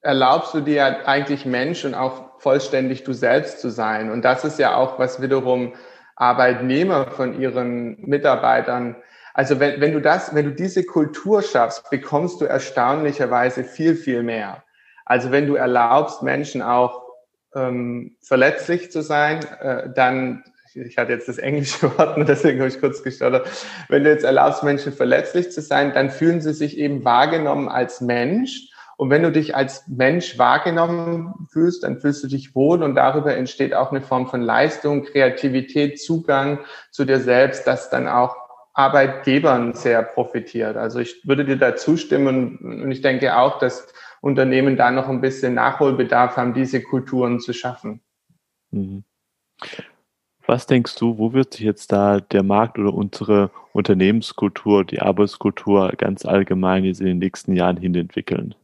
erlaubst 0.00 0.54
du 0.54 0.60
dir 0.60 1.08
eigentlich 1.08 1.44
Mensch 1.44 1.84
und 1.84 1.94
auch 1.94 2.40
vollständig 2.40 3.04
du 3.04 3.12
selbst 3.12 3.60
zu 3.60 3.70
sein. 3.70 4.10
Und 4.10 4.22
das 4.22 4.44
ist 4.44 4.58
ja 4.58 4.76
auch, 4.76 4.98
was 4.98 5.20
wiederum 5.20 5.74
Arbeitnehmer 6.16 7.10
von 7.10 7.40
ihren 7.40 8.00
Mitarbeitern 8.00 8.96
also 9.38 9.60
wenn, 9.60 9.80
wenn 9.80 9.92
du 9.92 10.00
das, 10.00 10.34
wenn 10.34 10.46
du 10.46 10.52
diese 10.52 10.82
Kultur 10.82 11.42
schaffst, 11.42 11.88
bekommst 11.90 12.40
du 12.40 12.46
erstaunlicherweise 12.46 13.62
viel, 13.62 13.94
viel 13.94 14.24
mehr. 14.24 14.64
Also 15.04 15.30
wenn 15.30 15.46
du 15.46 15.54
erlaubst, 15.54 16.24
Menschen 16.24 16.60
auch 16.60 17.04
ähm, 17.54 18.16
verletzlich 18.20 18.90
zu 18.90 19.00
sein, 19.00 19.44
äh, 19.60 19.90
dann, 19.94 20.42
ich 20.86 20.98
hatte 20.98 21.12
jetzt 21.12 21.28
das 21.28 21.38
englische 21.38 21.82
Wort 21.98 22.16
und 22.16 22.28
deswegen 22.28 22.58
habe 22.60 22.68
ich 22.68 22.80
kurz 22.80 23.02
gestottert, 23.02 23.48
wenn 23.88 24.04
du 24.04 24.10
jetzt 24.10 24.24
erlaubst, 24.24 24.62
Menschen 24.62 24.92
verletzlich 24.92 25.50
zu 25.50 25.60
sein, 25.60 25.92
dann 25.94 26.10
fühlen 26.10 26.40
sie 26.40 26.52
sich 26.52 26.78
eben 26.78 27.04
wahrgenommen 27.04 27.68
als 27.68 28.00
Mensch. 28.00 28.70
Und 28.96 29.10
wenn 29.10 29.22
du 29.22 29.30
dich 29.30 29.54
als 29.54 29.86
Mensch 29.86 30.38
wahrgenommen 30.38 31.46
fühlst, 31.52 31.84
dann 31.84 32.00
fühlst 32.00 32.24
du 32.24 32.26
dich 32.26 32.56
wohl 32.56 32.82
und 32.82 32.96
darüber 32.96 33.36
entsteht 33.36 33.72
auch 33.72 33.92
eine 33.92 34.00
Form 34.00 34.26
von 34.26 34.42
Leistung, 34.42 35.04
Kreativität, 35.04 36.00
Zugang 36.00 36.58
zu 36.90 37.04
dir 37.04 37.20
selbst, 37.20 37.66
das 37.68 37.90
dann 37.90 38.08
auch 38.08 38.36
Arbeitgebern 38.74 39.74
sehr 39.74 40.02
profitiert. 40.02 40.76
Also 40.76 40.98
ich 40.98 41.26
würde 41.26 41.44
dir 41.44 41.56
da 41.56 41.76
zustimmen 41.76 42.58
und 42.58 42.90
ich 42.90 43.00
denke 43.00 43.36
auch, 43.36 43.60
dass 43.60 43.86
Unternehmen 44.20 44.76
da 44.76 44.90
noch 44.90 45.08
ein 45.08 45.20
bisschen 45.20 45.54
Nachholbedarf 45.54 46.36
haben, 46.36 46.54
diese 46.54 46.82
Kulturen 46.82 47.40
zu 47.40 47.52
schaffen. 47.52 48.00
Mhm. 48.70 49.04
Was 50.48 50.64
denkst 50.64 50.94
du, 50.94 51.18
wo 51.18 51.34
wird 51.34 51.52
sich 51.52 51.60
jetzt 51.60 51.92
da 51.92 52.20
der 52.20 52.42
Markt 52.42 52.78
oder 52.78 52.94
unsere 52.94 53.50
Unternehmenskultur, 53.74 54.82
die 54.82 55.02
Arbeitskultur 55.02 55.92
ganz 55.98 56.24
allgemein 56.24 56.84
jetzt 56.84 57.00
in 57.00 57.06
den 57.06 57.18
nächsten 57.18 57.52
Jahren 57.52 57.76
hin 57.76 57.94
entwickeln? 57.94 58.54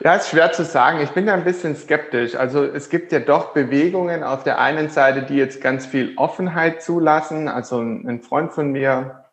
Ja, 0.00 0.16
ist 0.16 0.28
schwer 0.28 0.52
zu 0.52 0.66
sagen. 0.66 1.00
Ich 1.00 1.08
bin 1.12 1.24
da 1.24 1.32
ein 1.32 1.44
bisschen 1.44 1.76
skeptisch. 1.76 2.34
Also 2.34 2.62
es 2.62 2.90
gibt 2.90 3.10
ja 3.10 3.20
doch 3.20 3.54
Bewegungen 3.54 4.22
auf 4.22 4.44
der 4.44 4.58
einen 4.60 4.90
Seite, 4.90 5.22
die 5.22 5.36
jetzt 5.36 5.62
ganz 5.62 5.86
viel 5.86 6.12
Offenheit 6.16 6.82
zulassen. 6.82 7.48
Also 7.48 7.80
ein 7.80 8.20
Freund 8.20 8.52
von 8.52 8.72
mir, 8.72 9.24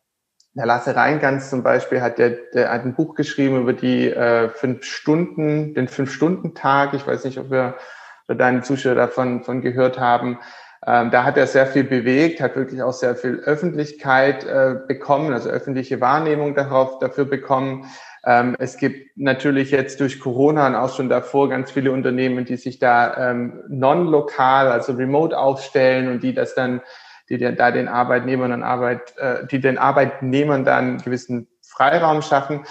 der 0.54 0.66
Lasse 0.66 0.96
Reingans 0.96 1.50
zum 1.50 1.62
Beispiel, 1.62 2.00
hat, 2.00 2.20
der, 2.20 2.38
der 2.54 2.72
hat 2.72 2.86
ein 2.86 2.96
Buch 2.96 3.16
geschrieben 3.16 3.60
über 3.60 3.74
die 3.74 4.10
äh, 4.10 4.48
fünf 4.48 4.86
Stunden, 4.86 5.74
den 5.74 5.90
Fünf-Stunden-Tag. 5.90 6.94
Ich 6.94 7.06
weiß 7.06 7.26
nicht, 7.26 7.38
ob 7.38 7.52
wir 7.52 7.76
oder 8.28 8.38
deine 8.38 8.62
Zuschauer 8.62 8.96
davon 8.96 9.44
von 9.44 9.62
gehört 9.62 10.00
haben. 10.00 10.40
Ähm, 10.86 11.12
da 11.12 11.24
hat 11.24 11.38
er 11.38 11.48
sehr 11.48 11.66
viel 11.66 11.84
bewegt, 11.84 12.40
hat 12.40 12.56
wirklich 12.56 12.82
auch 12.82 12.94
sehr 12.94 13.16
viel 13.16 13.40
Öffentlichkeit 13.40 14.46
äh, 14.46 14.76
bekommen, 14.88 15.34
also 15.34 15.50
öffentliche 15.50 16.00
Wahrnehmung 16.02 16.56
darauf, 16.56 17.00
dafür 17.00 17.26
bekommen. 17.26 17.86
Ähm, 18.26 18.56
es 18.60 18.78
gibt 18.78 19.18
natürlich 19.18 19.72
jetzt 19.72 20.00
durch 20.00 20.20
Corona 20.20 20.68
und 20.68 20.76
auch 20.76 20.96
schon 20.96 21.10
davor 21.10 21.50
ganz 21.50 21.72
viele 21.72 21.92
Unternehmen, 21.92 22.46
die 22.46 22.58
sich 22.58 22.78
da 22.78 23.32
ähm, 23.32 23.63
non-lokal, 23.70 24.72
also 24.72 24.94
remote 24.94 25.38
aufstellen 25.38 26.10
und 26.10 26.22
die 26.22 26.34
das 26.34 26.54
dann, 26.54 26.82
die 27.30 27.38
da 27.38 27.72
den 27.72 27.88
Arbeitnehmern 27.88 28.52
und 28.52 28.63
Arbeit, 28.63 29.18
äh, 29.18 29.48
die 29.48 29.60
den 29.60 29.78
Arbeitnehmern 29.78 30.63
dann 30.63 30.98
gewissen 31.00 31.48
Freiraum 31.62 32.22
schaffen. 32.22 32.66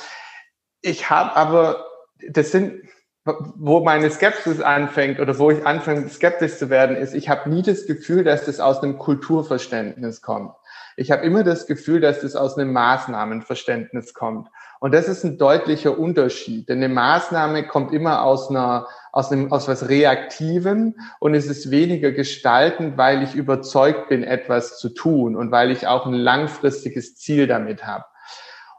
Ich 0.81 1.11
habe 1.11 1.35
aber, 1.37 1.87
das 2.29 2.53
sind, 2.53 2.83
wo 3.27 3.81
meine 3.81 4.09
Skepsis 4.09 4.61
anfängt 4.61 5.19
oder 5.19 5.37
wo 5.39 5.51
ich 5.51 5.67
anfange 5.67 6.09
skeptisch 6.09 6.59
zu 6.59 6.71
werden, 6.71 6.97
ist, 6.97 7.13
ich 7.13 7.29
habe 7.29 7.51
nie 7.51 7.63
das 7.63 7.87
Gefühl, 7.87 8.23
dass 8.23 8.45
das 8.47 8.61
aus 8.61 8.83
einem 8.83 8.99
Kulturverständnis 8.99 10.23
kommt. 10.23 10.53
Ich 10.97 11.11
habe 11.11 11.25
immer 11.25 11.43
das 11.43 11.67
Gefühl, 11.67 12.01
dass 12.01 12.21
das 12.21 12.37
aus 12.37 12.57
einem 12.57 12.73
Maßnahmenverständnis 12.73 14.15
kommt. 14.15 14.49
Und 14.79 14.95
das 14.95 15.09
ist 15.09 15.25
ein 15.25 15.39
deutlicher 15.39 15.99
Unterschied, 15.99 16.69
denn 16.69 16.79
eine 16.79 16.93
Maßnahme 16.93 17.67
kommt 17.67 17.93
immer 17.93 18.23
aus 18.23 18.49
einer 18.51 18.87
aus 19.11 19.33
einem 19.33 19.51
aus 19.51 19.67
was 19.67 19.89
Reaktivem 19.89 20.95
und 21.21 21.35
es 21.35 21.47
ist 21.47 21.71
weniger 21.71 22.13
gestaltend, 22.13 22.99
weil 22.99 23.23
ich 23.23 23.35
überzeugt 23.35 24.09
bin, 24.09 24.23
etwas 24.23 24.79
zu 24.79 24.91
tun 24.91 25.37
und 25.37 25.51
weil 25.51 25.71
ich 25.71 25.87
auch 25.87 26.07
ein 26.07 26.13
langfristiges 26.13 27.17
Ziel 27.17 27.47
damit 27.47 27.87
habe. 27.87 28.05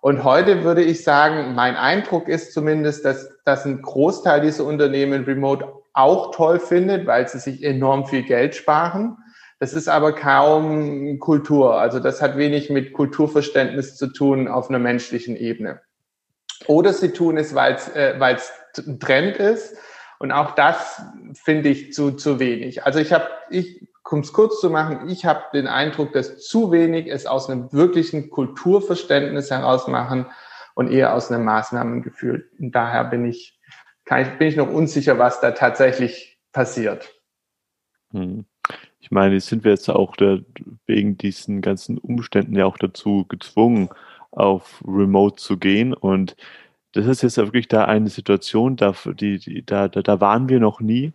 Und 0.02 0.24
heute 0.24 0.64
würde 0.64 0.84
ich 0.84 1.04
sagen, 1.04 1.56
mein 1.56 1.76
Eindruck 1.76 2.28
ist 2.28 2.54
zumindest, 2.54 3.04
dass, 3.04 3.30
dass 3.46 3.66
ein 3.66 3.82
Großteil 3.82 4.42
dieser 4.42 4.66
Unternehmen 4.66 5.24
Remote 5.24 5.66
auch 5.94 6.34
toll 6.36 6.60
findet, 6.60 7.08
weil 7.08 7.28
sie 7.28 7.40
sich 7.40 7.64
enorm 7.64 8.06
viel 8.06 8.24
Geld 8.24 8.56
sparen. 8.56 9.18
Das 9.60 9.74
ist 9.74 9.88
aber 9.88 10.14
kaum 10.14 11.18
Kultur. 11.20 11.80
Also 11.80 12.00
das 12.00 12.22
hat 12.22 12.38
wenig 12.38 12.70
mit 12.70 12.94
Kulturverständnis 12.94 13.96
zu 13.96 14.08
tun 14.08 14.48
auf 14.48 14.70
einer 14.70 14.80
menschlichen 14.80 15.36
Ebene. 15.36 15.82
Oder 16.68 16.94
sie 16.94 17.12
tun 17.12 17.38
es, 17.38 17.56
weil 17.56 17.74
es 17.76 17.90
äh, 17.90 18.20
ein 18.86 19.00
Trend 19.00 19.38
ist. 19.38 19.76
Und 20.20 20.32
auch 20.32 20.52
das 20.52 21.02
finde 21.34 21.70
ich 21.70 21.94
zu, 21.94 22.12
zu 22.12 22.40
wenig. 22.40 22.84
Also 22.86 23.00
ich 23.00 23.14
habe, 23.14 23.28
ich, 23.50 23.88
um 24.12 24.20
es 24.20 24.34
kurz 24.34 24.60
zu 24.60 24.70
machen, 24.70 25.10
ich 25.10 25.26
habe 25.26 25.43
den 25.54 25.67
Eindruck, 25.67 26.13
dass 26.13 26.39
zu 26.39 26.72
wenig 26.72 27.08
es 27.08 27.26
aus 27.26 27.50
einem 27.50 27.72
wirklichen 27.74 28.30
Kulturverständnis 28.30 29.52
heraus 29.52 29.88
machen 29.88 30.28
und 30.76 30.91
eher 30.91 31.13
aus 31.13 31.32
einem 31.32 31.46
Maßnahmengefühl. 31.46 32.50
Und 32.60 32.72
daher 32.74 33.04
bin 33.06 33.26
ich, 33.26 33.60
ich, 34.06 34.38
bin 34.38 34.48
ich 34.48 34.56
noch 34.56 34.70
unsicher, 34.70 35.17
was 35.20 35.41
da 35.41 35.52
tatsächlich 35.52 36.39
passiert. 36.52 37.13
Hm. 38.12 38.46
Ich 39.00 39.12
meine, 39.12 39.39
sind 39.39 39.63
wir 39.63 39.72
jetzt 39.72 39.89
auch 39.89 40.15
da, 40.17 40.39
wegen 40.86 41.17
diesen 41.17 41.62
ganzen 41.62 41.98
Umständen 41.98 42.56
ja 42.56 42.65
auch 42.65 42.78
dazu 42.78 43.26
gezwungen, 43.30 43.89
auf 44.32 44.84
Remote 44.86 45.38
zu 45.38 45.58
gehen. 45.58 45.93
Und 45.93 46.36
das 46.93 47.08
ist 47.08 47.22
jetzt 47.22 47.38
wirklich 47.38 47.67
da 47.67 47.86
eine 47.86 48.10
Situation, 48.10 48.76
da, 48.76 48.93
die, 49.06 49.39
die, 49.39 49.65
da, 49.65 49.88
da, 49.88 50.02
da 50.02 50.20
waren 50.20 50.50
wir 50.50 50.60
noch 50.60 50.80
nie. 50.80 51.13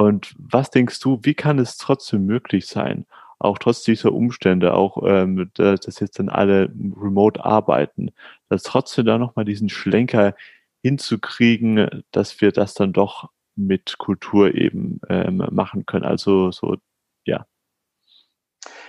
Und 0.00 0.34
was 0.38 0.70
denkst 0.70 0.98
du, 1.00 1.20
wie 1.24 1.34
kann 1.34 1.58
es 1.58 1.76
trotzdem 1.76 2.24
möglich 2.24 2.66
sein, 2.66 3.04
auch 3.38 3.58
trotz 3.58 3.82
dieser 3.82 4.12
Umstände, 4.12 4.72
auch 4.72 5.02
ähm, 5.06 5.50
dass 5.54 6.00
jetzt 6.00 6.18
dann 6.18 6.30
alle 6.30 6.72
remote 6.96 7.44
arbeiten, 7.44 8.10
dass 8.48 8.62
trotzdem 8.62 9.04
da 9.04 9.18
nochmal 9.18 9.44
diesen 9.44 9.68
Schlenker 9.68 10.34
hinzukriegen, 10.82 12.02
dass 12.12 12.40
wir 12.40 12.50
das 12.50 12.72
dann 12.72 12.94
doch 12.94 13.28
mit 13.56 13.98
Kultur 13.98 14.54
eben 14.54 15.02
ähm, 15.10 15.46
machen 15.50 15.84
können. 15.84 16.06
Also 16.06 16.50
so, 16.50 16.78
ja. 17.26 17.44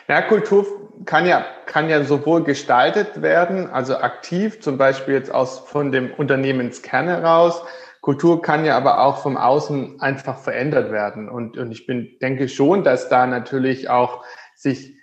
Ja, 0.07 0.21
Kultur 0.21 0.65
kann 1.03 1.25
ja, 1.25 1.45
kann 1.65 1.89
ja 1.89 2.05
sowohl 2.05 2.45
gestaltet 2.45 3.21
werden, 3.21 3.69
also 3.69 3.97
aktiv, 3.97 4.61
zum 4.61 4.77
Beispiel 4.77 5.15
jetzt 5.15 5.33
aus, 5.33 5.59
von 5.59 5.91
dem 5.91 6.13
Unternehmenskern 6.13 7.07
heraus. 7.07 7.63
Kultur 8.01 8.41
kann 8.41 8.65
ja 8.65 8.75
aber 8.75 9.01
auch 9.01 9.21
vom 9.21 9.37
Außen 9.37 10.01
einfach 10.01 10.39
verändert 10.39 10.91
werden. 10.91 11.29
Und, 11.29 11.57
und 11.57 11.71
ich 11.71 11.85
bin, 11.85 12.17
denke 12.19 12.49
schon, 12.49 12.83
dass 12.83 13.09
da 13.09 13.27
natürlich 13.27 13.89
auch 13.89 14.25
sich 14.55 14.95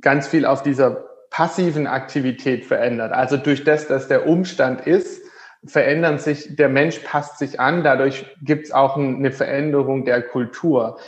ganz 0.00 0.26
viel 0.26 0.46
auf 0.46 0.62
dieser 0.62 1.04
passiven 1.30 1.86
Aktivität 1.86 2.64
verändert. 2.64 3.12
Also 3.12 3.36
durch 3.36 3.64
das, 3.64 3.88
dass 3.88 4.08
der 4.08 4.26
Umstand 4.26 4.86
ist, 4.86 5.22
verändern 5.66 6.18
sich, 6.18 6.56
der 6.56 6.68
Mensch 6.68 7.00
passt 7.00 7.38
sich 7.38 7.60
an, 7.60 7.82
dadurch 7.82 8.24
gibt 8.42 8.66
es 8.66 8.72
auch 8.72 8.96
eine 8.96 9.32
Veränderung 9.32 10.04
der 10.04 10.22
Kultur. 10.22 10.98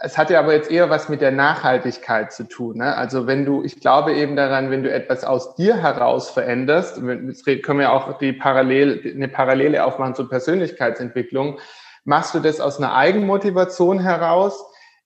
Es 0.00 0.16
hat 0.16 0.30
ja 0.30 0.38
aber 0.38 0.54
jetzt 0.54 0.70
eher 0.70 0.90
was 0.90 1.08
mit 1.08 1.20
der 1.20 1.32
Nachhaltigkeit 1.32 2.32
zu 2.32 2.44
tun. 2.44 2.78
Ne? 2.78 2.96
Also 2.96 3.26
wenn 3.26 3.44
du, 3.44 3.64
ich 3.64 3.80
glaube 3.80 4.14
eben 4.14 4.36
daran, 4.36 4.70
wenn 4.70 4.84
du 4.84 4.92
etwas 4.92 5.24
aus 5.24 5.56
dir 5.56 5.76
heraus 5.76 6.30
veränderst, 6.30 6.98
jetzt 6.98 7.44
können 7.62 7.80
wir 7.80 7.92
auch 7.92 8.18
die 8.18 8.32
Parallel, 8.32 9.12
eine 9.14 9.28
Parallele 9.28 9.84
aufmachen 9.84 10.14
zur 10.14 10.28
Persönlichkeitsentwicklung, 10.28 11.58
machst 12.04 12.34
du 12.34 12.38
das 12.38 12.60
aus 12.60 12.78
einer 12.78 12.94
Eigenmotivation 12.94 13.98
heraus, 13.98 14.64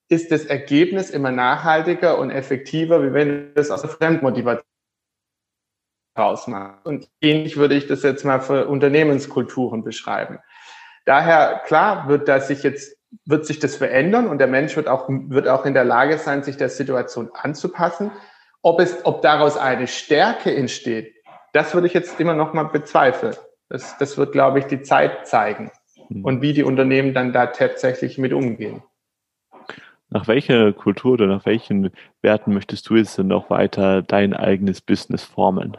ist 0.08 0.30
das 0.30 0.44
Ergebnis 0.44 1.08
immer 1.08 1.30
nachhaltiger 1.30 2.18
und 2.18 2.30
effektiver, 2.30 3.02
wie 3.02 3.14
wenn 3.14 3.28
du 3.28 3.52
das 3.54 3.70
aus 3.70 3.82
einer 3.82 3.92
Fremdmotivation 3.92 4.66
rausmacht. 6.18 6.84
Und 6.84 7.08
ähnlich 7.20 7.56
würde 7.56 7.74
ich 7.74 7.86
das 7.86 8.02
jetzt 8.02 8.24
mal 8.24 8.40
für 8.40 8.68
Unternehmenskulturen 8.68 9.82
beschreiben. 9.82 10.38
Daher, 11.06 11.62
klar, 11.66 12.08
wird 12.08 12.28
das 12.28 12.48
sich 12.48 12.62
jetzt, 12.62 12.96
wird 13.24 13.46
sich 13.46 13.58
das 13.58 13.76
verändern 13.76 14.26
und 14.26 14.38
der 14.38 14.46
Mensch 14.46 14.76
wird 14.76 14.88
auch, 14.88 15.08
wird 15.08 15.48
auch 15.48 15.64
in 15.64 15.74
der 15.74 15.84
Lage 15.84 16.18
sein, 16.18 16.42
sich 16.42 16.56
der 16.56 16.68
Situation 16.68 17.30
anzupassen. 17.34 18.10
Ob 18.62 18.80
es, 18.80 19.04
ob 19.04 19.22
daraus 19.22 19.56
eine 19.56 19.86
Stärke 19.86 20.54
entsteht, 20.54 21.14
das 21.52 21.74
würde 21.74 21.86
ich 21.86 21.94
jetzt 21.94 22.18
immer 22.20 22.34
noch 22.34 22.54
mal 22.54 22.64
bezweifeln. 22.64 23.34
Das, 23.68 23.96
das 23.98 24.16
wird, 24.18 24.32
glaube 24.32 24.58
ich, 24.58 24.66
die 24.66 24.82
Zeit 24.82 25.26
zeigen 25.26 25.70
hm. 26.08 26.24
und 26.24 26.42
wie 26.42 26.52
die 26.52 26.62
Unternehmen 26.62 27.14
dann 27.14 27.32
da 27.32 27.46
tatsächlich 27.46 28.18
mit 28.18 28.32
umgehen. 28.32 28.82
Nach 30.10 30.28
welcher 30.28 30.72
Kultur 30.74 31.12
oder 31.12 31.26
nach 31.26 31.46
welchen 31.46 31.90
Werten 32.20 32.52
möchtest 32.52 32.88
du 32.90 32.96
jetzt 32.96 33.16
denn 33.16 33.28
noch 33.28 33.48
weiter 33.48 34.02
dein 34.02 34.34
eigenes 34.34 34.82
Business 34.82 35.24
formen? 35.24 35.78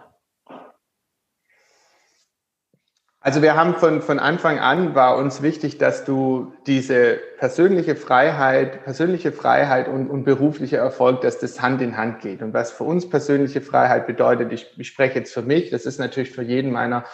Also 3.26 3.42
wir 3.42 3.56
haben 3.56 3.76
von, 3.76 4.02
von 4.02 4.20
Anfang 4.20 4.60
an 4.60 4.96
war 4.96 5.16
uns 5.16 5.42
wichtig, 5.42 5.78
dass 5.78 6.04
du 6.04 6.52
diese 6.68 7.22
persönliche 7.38 7.96
Freiheit, 7.96 8.84
persönliche 8.84 9.32
Freiheit 9.32 9.88
und, 9.88 10.10
und 10.10 10.26
beruflicher 10.26 10.80
Erfolg, 10.80 11.22
dass 11.22 11.40
das 11.40 11.62
Hand 11.62 11.82
in 11.82 11.96
Hand 11.96 12.20
geht. 12.20 12.42
Und 12.42 12.54
was 12.54 12.74
für 12.74 12.84
uns 12.84 13.10
persönliche 13.10 13.62
Freiheit 13.62 14.08
bedeutet, 14.08 14.52
ich, 14.52 14.78
ich 14.78 14.88
spreche 14.90 15.20
jetzt 15.20 15.34
für 15.34 15.42
mich, 15.42 15.70
das 15.70 15.86
ist 15.86 16.00
natürlich 16.00 16.32
für 16.32 16.42
jeden 16.42 16.74
meiner 16.74 17.06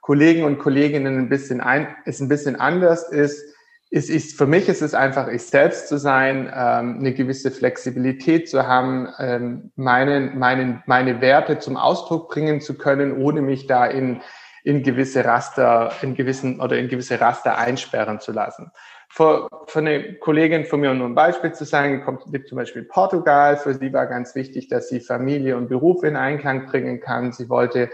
Kollegen 0.00 0.44
und 0.44 0.58
Kolleginnen 0.58 1.18
ein 1.18 1.28
bisschen 1.28 1.60
ein, 1.60 1.94
ist 2.06 2.20
ein 2.20 2.28
bisschen 2.30 2.56
anders, 2.56 3.10
ist, 3.10 3.44
ist, 3.90 4.08
ist 4.08 4.38
für 4.38 4.46
mich 4.46 4.66
ist 4.66 4.80
es 4.80 4.94
einfach, 4.94 5.28
ich 5.28 5.42
selbst 5.42 5.88
zu 5.88 5.98
sein, 5.98 6.50
ähm, 6.56 7.00
eine 7.00 7.12
gewisse 7.12 7.50
Flexibilität 7.50 8.48
zu 8.48 8.66
haben, 8.66 9.08
ähm, 9.18 9.72
meine, 9.76 10.32
meine, 10.34 10.82
meine 10.86 11.20
Werte 11.20 11.58
zum 11.58 11.76
Ausdruck 11.76 12.30
bringen 12.30 12.62
zu 12.62 12.78
können, 12.78 13.20
ohne 13.20 13.42
mich 13.42 13.66
da 13.66 13.84
in 13.84 14.22
in 14.64 14.82
gewisse 14.82 15.24
Raster, 15.24 15.92
in 16.02 16.14
gewissen 16.14 16.60
oder 16.60 16.78
in 16.78 16.88
gewisse 16.88 17.20
Raster 17.20 17.56
einsperren 17.58 18.20
zu 18.20 18.32
lassen. 18.32 18.70
Für, 19.08 19.48
für 19.66 19.80
eine 19.80 20.14
Kollegin 20.14 20.64
von 20.64 20.80
mir, 20.80 20.92
um 20.92 20.98
nur 20.98 21.08
ein 21.08 21.14
Beispiel 21.14 21.52
zu 21.52 21.64
sagen, 21.64 22.04
kommt 22.04 22.30
lebt 22.30 22.48
zum 22.48 22.56
Beispiel 22.56 22.84
Portugal. 22.84 23.56
Für 23.56 23.74
sie 23.74 23.92
war 23.92 24.06
ganz 24.06 24.34
wichtig, 24.36 24.68
dass 24.68 24.88
sie 24.88 25.00
Familie 25.00 25.56
und 25.56 25.68
Beruf 25.68 26.04
in 26.04 26.14
Einklang 26.14 26.66
bringen 26.66 27.00
kann. 27.00 27.32
Sie 27.32 27.48
wollte 27.48 27.90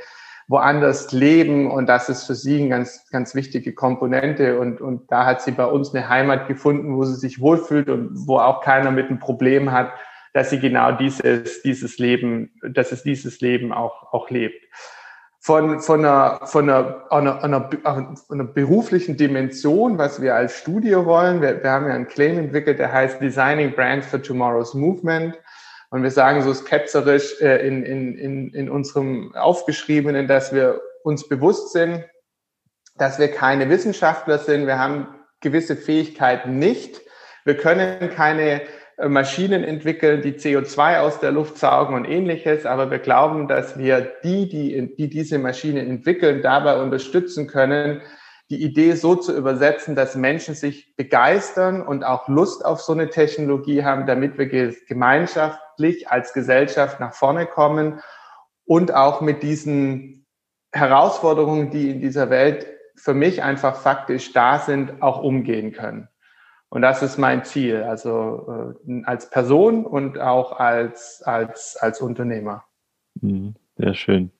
woanders 0.48 1.12
leben 1.12 1.70
und 1.70 1.86
das 1.86 2.08
ist 2.08 2.24
für 2.24 2.34
sie 2.34 2.60
eine 2.60 2.68
ganz, 2.68 3.06
ganz 3.10 3.34
wichtige 3.34 3.74
Komponente 3.74 4.60
und, 4.60 4.80
und 4.80 5.10
da 5.10 5.26
hat 5.26 5.42
sie 5.42 5.50
bei 5.50 5.66
uns 5.66 5.92
eine 5.92 6.08
Heimat 6.08 6.46
gefunden, 6.46 6.96
wo 6.96 7.04
sie 7.04 7.16
sich 7.16 7.40
wohlfühlt 7.40 7.88
und 7.88 8.10
wo 8.28 8.38
auch 8.38 8.60
keiner 8.60 8.92
mit 8.92 9.08
einem 9.08 9.18
Problem 9.18 9.72
hat, 9.72 9.90
dass 10.34 10.50
sie 10.50 10.60
genau 10.60 10.92
dieses, 10.92 11.62
dieses 11.62 11.98
Leben, 11.98 12.52
dass 12.62 12.92
es 12.92 13.02
dieses 13.02 13.40
Leben 13.40 13.72
auch, 13.72 14.12
auch 14.12 14.30
lebt 14.30 14.66
von, 15.46 15.78
von, 15.78 16.04
einer, 16.04 16.40
von, 16.44 16.68
einer, 16.68 17.04
einer, 17.08 17.44
einer, 17.44 18.14
einer 18.30 18.44
beruflichen 18.44 19.16
Dimension, 19.16 19.96
was 19.96 20.20
wir 20.20 20.34
als 20.34 20.58
Studie 20.58 20.96
wollen. 20.96 21.40
Wir, 21.40 21.62
wir 21.62 21.70
haben 21.70 21.86
ja 21.86 21.94
einen 21.94 22.08
Claim 22.08 22.36
entwickelt, 22.36 22.80
der 22.80 22.92
heißt 22.92 23.20
Designing 23.20 23.72
Brands 23.72 24.08
for 24.08 24.20
Tomorrow's 24.20 24.74
Movement. 24.74 25.38
Und 25.90 26.02
wir 26.02 26.10
sagen 26.10 26.42
so 26.42 26.52
ketzerisch 26.64 27.40
äh, 27.40 27.64
in, 27.64 27.84
in, 27.84 28.18
in, 28.18 28.54
in 28.54 28.68
unserem 28.68 29.32
Aufgeschriebenen, 29.36 30.26
dass 30.26 30.52
wir 30.52 30.80
uns 31.04 31.28
bewusst 31.28 31.72
sind, 31.72 32.04
dass 32.98 33.20
wir 33.20 33.28
keine 33.28 33.70
Wissenschaftler 33.70 34.38
sind. 34.38 34.66
Wir 34.66 34.80
haben 34.80 35.06
gewisse 35.42 35.76
Fähigkeiten 35.76 36.58
nicht. 36.58 37.00
Wir 37.44 37.56
können 37.56 38.10
keine 38.10 38.62
Maschinen 38.98 39.62
entwickeln, 39.62 40.22
die 40.22 40.32
CO2 40.32 41.00
aus 41.00 41.20
der 41.20 41.30
Luft 41.30 41.58
saugen 41.58 41.94
und 41.94 42.06
ähnliches. 42.06 42.64
Aber 42.64 42.90
wir 42.90 42.98
glauben, 42.98 43.46
dass 43.46 43.78
wir 43.78 44.00
die, 44.24 44.48
die, 44.48 44.94
die 44.96 45.10
diese 45.10 45.38
Maschinen 45.38 45.86
entwickeln, 45.86 46.40
dabei 46.42 46.80
unterstützen 46.80 47.46
können, 47.46 48.00
die 48.48 48.62
Idee 48.62 48.92
so 48.92 49.16
zu 49.16 49.36
übersetzen, 49.36 49.96
dass 49.96 50.14
Menschen 50.14 50.54
sich 50.54 50.94
begeistern 50.96 51.82
und 51.82 52.04
auch 52.04 52.28
Lust 52.28 52.64
auf 52.64 52.80
so 52.80 52.92
eine 52.92 53.10
Technologie 53.10 53.82
haben, 53.82 54.06
damit 54.06 54.38
wir 54.38 54.46
gemeinschaftlich 54.86 56.08
als 56.08 56.32
Gesellschaft 56.32 57.00
nach 57.00 57.12
vorne 57.12 57.46
kommen 57.46 58.00
und 58.64 58.94
auch 58.94 59.20
mit 59.20 59.42
diesen 59.42 60.26
Herausforderungen, 60.72 61.70
die 61.70 61.90
in 61.90 62.00
dieser 62.00 62.30
Welt 62.30 62.66
für 62.94 63.14
mich 63.14 63.42
einfach 63.42 63.76
faktisch 63.76 64.32
da 64.32 64.58
sind, 64.58 65.02
auch 65.02 65.22
umgehen 65.22 65.72
können. 65.72 66.08
Und 66.68 66.82
das 66.82 67.02
ist 67.02 67.16
mein 67.16 67.44
Ziel, 67.44 67.82
also 67.82 68.74
äh, 68.86 69.02
als 69.04 69.30
Person 69.30 69.86
und 69.86 70.18
auch 70.18 70.52
als, 70.52 71.22
als, 71.22 71.76
als 71.80 72.00
Unternehmer. 72.00 72.64
Mhm, 73.20 73.54
sehr 73.76 73.94
schön. 73.94 74.30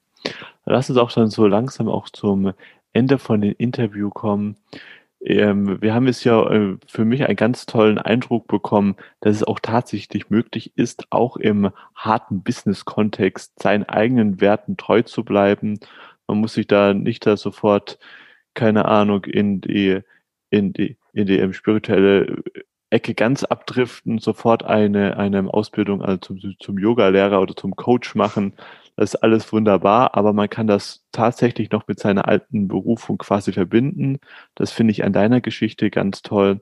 Lass 0.64 0.90
uns 0.90 0.98
auch 0.98 1.12
dann 1.12 1.28
so 1.28 1.46
langsam 1.46 1.88
auch 1.88 2.08
zum 2.08 2.52
Ende 2.92 3.18
von 3.18 3.40
dem 3.40 3.54
Interview 3.58 4.10
kommen. 4.10 4.56
Ähm, 5.20 5.80
wir 5.80 5.94
haben 5.94 6.06
jetzt 6.06 6.24
ja 6.24 6.48
äh, 6.50 6.76
für 6.86 7.04
mich 7.04 7.24
einen 7.24 7.36
ganz 7.36 7.66
tollen 7.66 7.98
Eindruck 7.98 8.48
bekommen, 8.48 8.96
dass 9.20 9.36
es 9.36 9.44
auch 9.44 9.60
tatsächlich 9.60 10.30
möglich 10.30 10.72
ist, 10.76 11.06
auch 11.10 11.36
im 11.36 11.70
harten 11.94 12.42
Business-Kontext 12.42 13.60
seinen 13.62 13.84
eigenen 13.84 14.40
Werten 14.40 14.76
treu 14.76 15.02
zu 15.02 15.24
bleiben. 15.24 15.78
Man 16.26 16.38
muss 16.38 16.54
sich 16.54 16.66
da 16.66 16.94
nicht 16.94 17.26
da 17.26 17.36
sofort, 17.36 17.98
keine 18.54 18.86
Ahnung, 18.86 19.24
in 19.24 19.60
die, 19.60 20.00
in 20.50 20.72
die, 20.72 20.96
in 21.12 21.26
die 21.26 21.52
spirituelle 21.52 22.42
Ecke 22.90 23.14
ganz 23.14 23.42
abdriften, 23.44 24.18
sofort 24.18 24.64
eine, 24.64 25.16
eine 25.16 25.52
Ausbildung 25.52 26.02
also 26.02 26.18
zum, 26.18 26.54
zum 26.61 26.78
Yoga-Lehrer 26.78 27.40
oder 27.40 27.56
zum 27.56 27.74
Coach 27.74 28.14
machen. 28.14 28.54
Das 28.96 29.14
ist 29.14 29.22
alles 29.22 29.52
wunderbar, 29.52 30.14
aber 30.16 30.32
man 30.32 30.48
kann 30.48 30.66
das 30.66 31.04
tatsächlich 31.12 31.70
noch 31.70 31.88
mit 31.88 31.98
seiner 31.98 32.28
alten 32.28 32.68
Berufung 32.68 33.18
quasi 33.18 33.52
verbinden. 33.52 34.18
Das 34.54 34.72
finde 34.72 34.92
ich 34.92 35.04
an 35.04 35.12
deiner 35.12 35.40
Geschichte 35.40 35.90
ganz 35.90 36.22
toll. 36.22 36.61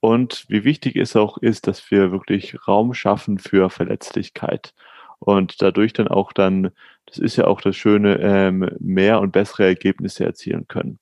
Und 0.00 0.44
wie 0.48 0.64
wichtig 0.64 0.96
es 0.96 1.16
auch 1.16 1.38
ist, 1.38 1.66
dass 1.66 1.90
wir 1.90 2.12
wirklich 2.12 2.66
Raum 2.68 2.92
schaffen 2.92 3.38
für 3.38 3.70
Verletzlichkeit 3.70 4.74
und 5.20 5.62
dadurch 5.62 5.92
dann 5.92 6.08
auch 6.08 6.32
dann, 6.32 6.70
das 7.06 7.18
ist 7.18 7.36
ja 7.36 7.46
auch 7.46 7.60
das 7.60 7.76
Schöne, 7.76 8.18
ähm, 8.20 8.68
mehr 8.80 9.20
und 9.20 9.32
bessere 9.32 9.64
Ergebnisse 9.64 10.24
erzielen 10.24 10.66
können. 10.68 10.98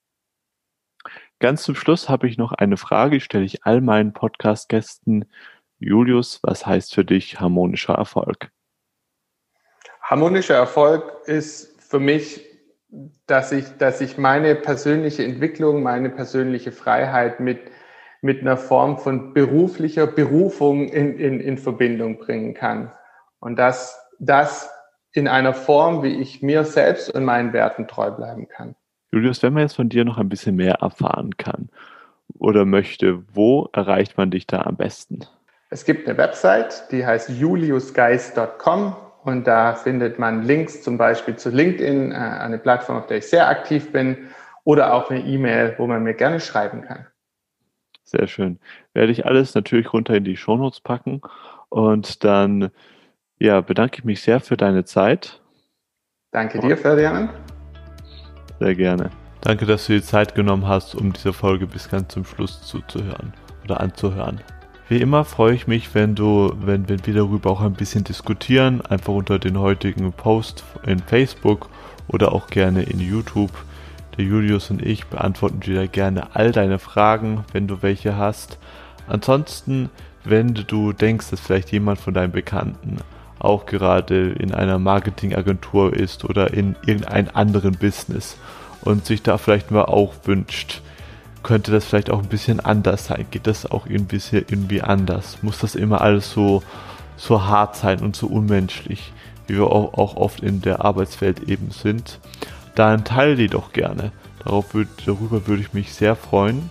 Ganz 1.41 1.63
zum 1.63 1.75
Schluss 1.75 2.11
habe 2.11 2.29
ich 2.29 2.37
noch 2.37 2.53
eine 2.53 2.77
Frage, 2.77 3.19
stelle 3.19 3.47
ich 3.47 3.65
all 3.65 3.81
meinen 3.81 4.13
Podcast-Gästen. 4.13 5.25
Julius, 5.79 6.39
was 6.43 6.67
heißt 6.67 6.95
für 6.95 7.03
dich 7.03 7.41
harmonischer 7.41 7.95
Erfolg? 7.95 8.51
Harmonischer 10.03 10.57
Erfolg 10.57 11.03
ist 11.25 11.81
für 11.81 11.99
mich, 11.99 12.47
dass 13.27 13.53
ich, 13.53 13.65
dass 13.79 14.03
ich 14.03 14.19
meine 14.19 14.55
persönliche 14.55 15.25
Entwicklung, 15.25 15.83
meine 15.83 16.11
persönliche 16.11 16.73
Freiheit 16.73 17.41
mit, 17.41 17.59
mit 18.21 18.43
einer 18.43 18.59
Form 18.59 18.99
von 18.99 19.33
beruflicher 19.33 20.07
Berufung 20.07 20.89
in, 20.89 21.19
in, 21.19 21.41
in 21.41 21.57
Verbindung 21.57 22.19
bringen 22.19 22.53
kann. 22.53 22.93
Und 23.39 23.57
dass 23.57 23.99
das 24.19 24.71
in 25.13 25.27
einer 25.27 25.55
Form, 25.55 26.03
wie 26.03 26.21
ich 26.21 26.43
mir 26.43 26.65
selbst 26.65 27.09
und 27.09 27.25
meinen 27.25 27.55
Werten 27.55 27.89
treu 27.89 28.11
bleiben 28.11 28.47
kann. 28.47 28.77
Julius, 29.13 29.43
wenn 29.43 29.53
man 29.53 29.63
jetzt 29.63 29.77
von 29.77 29.89
dir 29.89 30.05
noch 30.05 30.19
ein 30.19 30.29
bisschen 30.29 30.57
mehr 30.57 30.77
erfahren 30.77 31.37
kann 31.37 31.69
oder 32.39 32.65
möchte, 32.65 33.23
wo 33.35 33.69
erreicht 33.73 34.17
man 34.17 34.31
dich 34.31 34.47
da 34.47 34.63
am 34.63 34.77
besten? 34.77 35.21
Es 35.71 35.85
gibt 35.85 36.09
eine 36.09 36.17
Website, 36.19 36.91
die 36.91 37.05
heißt 37.05 37.31
juliusgeist.com 37.31 38.97
und 39.23 39.47
da 39.47 39.75
findet 39.75 40.19
man 40.19 40.43
Links 40.43 40.83
zum 40.83 40.99
Beispiel 40.99 41.37
zu 41.37 41.51
LinkedIn, 41.51 42.13
äh, 42.13 42.15
eine 42.15 42.59
Plattform, 42.59 42.99
auf 42.99 43.07
der 43.07 43.19
ich 43.19 43.27
sehr 43.27 43.49
aktiv 43.49 43.93
bin, 43.93 44.29
oder 44.65 44.93
auch 44.93 45.11
eine 45.11 45.21
E-Mail, 45.21 45.75
wo 45.79 45.87
man 45.87 46.03
mir 46.03 46.15
gerne 46.15 46.39
schreiben 46.41 46.83
kann. 46.83 47.07
Sehr 48.05 48.27
schön. 48.27 48.59
Werde 48.93 49.13
ich 49.13 49.27
alles 49.27 49.55
natürlich 49.55 49.93
runter 49.93 50.15
in 50.15 50.25
die 50.25 50.37
Shownotes 50.37 50.81
packen 50.81 51.23
und 51.69 52.25
dann 52.25 52.71
ja, 53.39 53.61
bedanke 53.61 53.99
ich 53.99 54.05
mich 54.05 54.23
sehr 54.23 54.41
für 54.41 54.57
deine 54.57 54.85
Zeit. 54.85 55.41
Danke 56.31 56.61
dir, 56.61 56.77
Ferdinand. 56.77 57.31
Sehr 58.61 58.75
gerne. 58.75 59.11
Danke, 59.41 59.65
dass 59.65 59.87
du 59.87 59.95
dir 59.95 60.03
Zeit 60.03 60.35
genommen 60.35 60.69
hast, 60.69 60.95
um 60.95 61.15
diese 61.15 61.33
Folge 61.33 61.67
bis 61.67 61.89
ganz 61.89 62.13
zum 62.13 62.27
Schluss 62.27 62.61
zuzuhören 62.61 63.33
oder 63.65 63.81
anzuhören. 63.81 64.43
Wie 64.89 65.01
immer 65.01 65.25
freue 65.25 65.55
ich 65.55 65.67
mich, 65.67 65.95
wenn 65.95 66.15
du, 66.15 66.53
wenn, 66.61 66.89
wenn 66.89 67.07
wir 67.07 67.15
darüber 67.15 67.51
auch 67.51 67.63
ein 67.63 67.73
bisschen 67.73 68.05
diskutieren, 68.05 68.83
einfach 68.83 69.15
unter 69.15 69.39
den 69.39 69.59
heutigen 69.59 70.13
Post 70.13 70.63
in 70.85 70.99
Facebook 70.99 71.71
oder 72.07 72.33
auch 72.33 72.49
gerne 72.49 72.83
in 72.83 73.01
YouTube. 73.01 73.53
Der 74.19 74.27
Julius 74.27 74.71
und 74.71 74.83
ich 74.85 75.07
beantworten 75.07 75.61
dir 75.61 75.89
gerne 75.89 76.35
all 76.35 76.53
deine 76.53 76.79
Fragen, 76.79 77.45
wenn 77.53 77.67
du 77.67 77.81
welche 77.81 78.19
hast. 78.19 78.59
Ansonsten, 79.07 79.89
wenn 80.25 80.53
du 80.53 80.93
denkst, 80.93 81.31
dass 81.31 81.41
vielleicht 81.41 81.73
jemand 81.73 81.99
von 81.99 82.13
deinen 82.13 82.33
Bekannten 82.33 82.99
auch 83.41 83.67
gerade 83.67 84.31
in 84.33 84.55
einer 84.55 84.79
Marketingagentur 84.79 85.95
ist 85.95 86.25
oder 86.25 86.53
in 86.53 86.77
irgendeinem 86.87 87.31
anderen 87.35 87.73
Business 87.77 88.37
und 88.83 89.07
sich 89.07 89.23
da 89.23 89.39
vielleicht 89.39 89.71
mal 89.71 89.85
auch 89.85 90.15
wünscht, 90.25 90.83
könnte 91.43 91.73
das 91.73 91.87
vielleicht 91.87 92.11
auch 92.11 92.23
ein 92.23 92.29
bisschen 92.29 92.61
anders 92.61 93.07
sein? 93.07 93.27
Geht 93.31 93.47
das 93.47 93.71
auch 93.71 93.87
irgendwie, 93.87 94.21
irgendwie 94.33 94.83
anders? 94.83 95.39
Muss 95.43 95.59
das 95.59 95.75
immer 95.75 96.01
alles 96.03 96.31
so, 96.31 96.63
so 97.17 97.45
hart 97.45 97.77
sein 97.77 98.01
und 98.01 98.15
so 98.15 98.27
unmenschlich, 98.27 99.13
wie 99.47 99.57
wir 99.57 99.67
auch, 99.67 99.95
auch 99.95 100.17
oft 100.17 100.41
in 100.41 100.61
der 100.61 100.85
Arbeitswelt 100.85 101.49
eben 101.49 101.71
sind? 101.71 102.21
Dann 102.75 103.05
teile 103.05 103.37
die 103.37 103.49
doch 103.49 103.73
gerne. 103.73 104.13
Darauf 104.45 104.75
würd, 104.75 104.89
darüber 105.07 105.47
würde 105.47 105.63
ich 105.63 105.73
mich 105.73 105.95
sehr 105.95 106.15
freuen. 106.15 106.71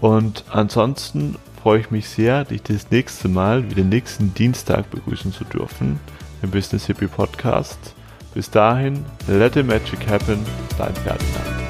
Und 0.00 0.44
ansonsten 0.50 1.36
freue 1.62 1.78
ich 1.78 1.92
mich 1.92 2.08
sehr, 2.08 2.44
dich 2.44 2.62
das 2.64 2.90
nächste 2.90 3.28
Mal, 3.28 3.70
wie 3.70 3.74
den 3.74 3.88
nächsten 3.88 4.34
Dienstag 4.34 4.90
begrüßen 4.90 5.32
zu 5.32 5.44
dürfen 5.44 6.00
im 6.42 6.50
Business 6.50 6.86
Hippie 6.86 7.06
Podcast. 7.06 7.78
Bis 8.34 8.50
dahin, 8.50 9.04
let 9.28 9.54
the 9.54 9.62
magic 9.62 10.08
happen, 10.08 10.44
dein 10.76 10.94
Ferdinand. 10.94 11.61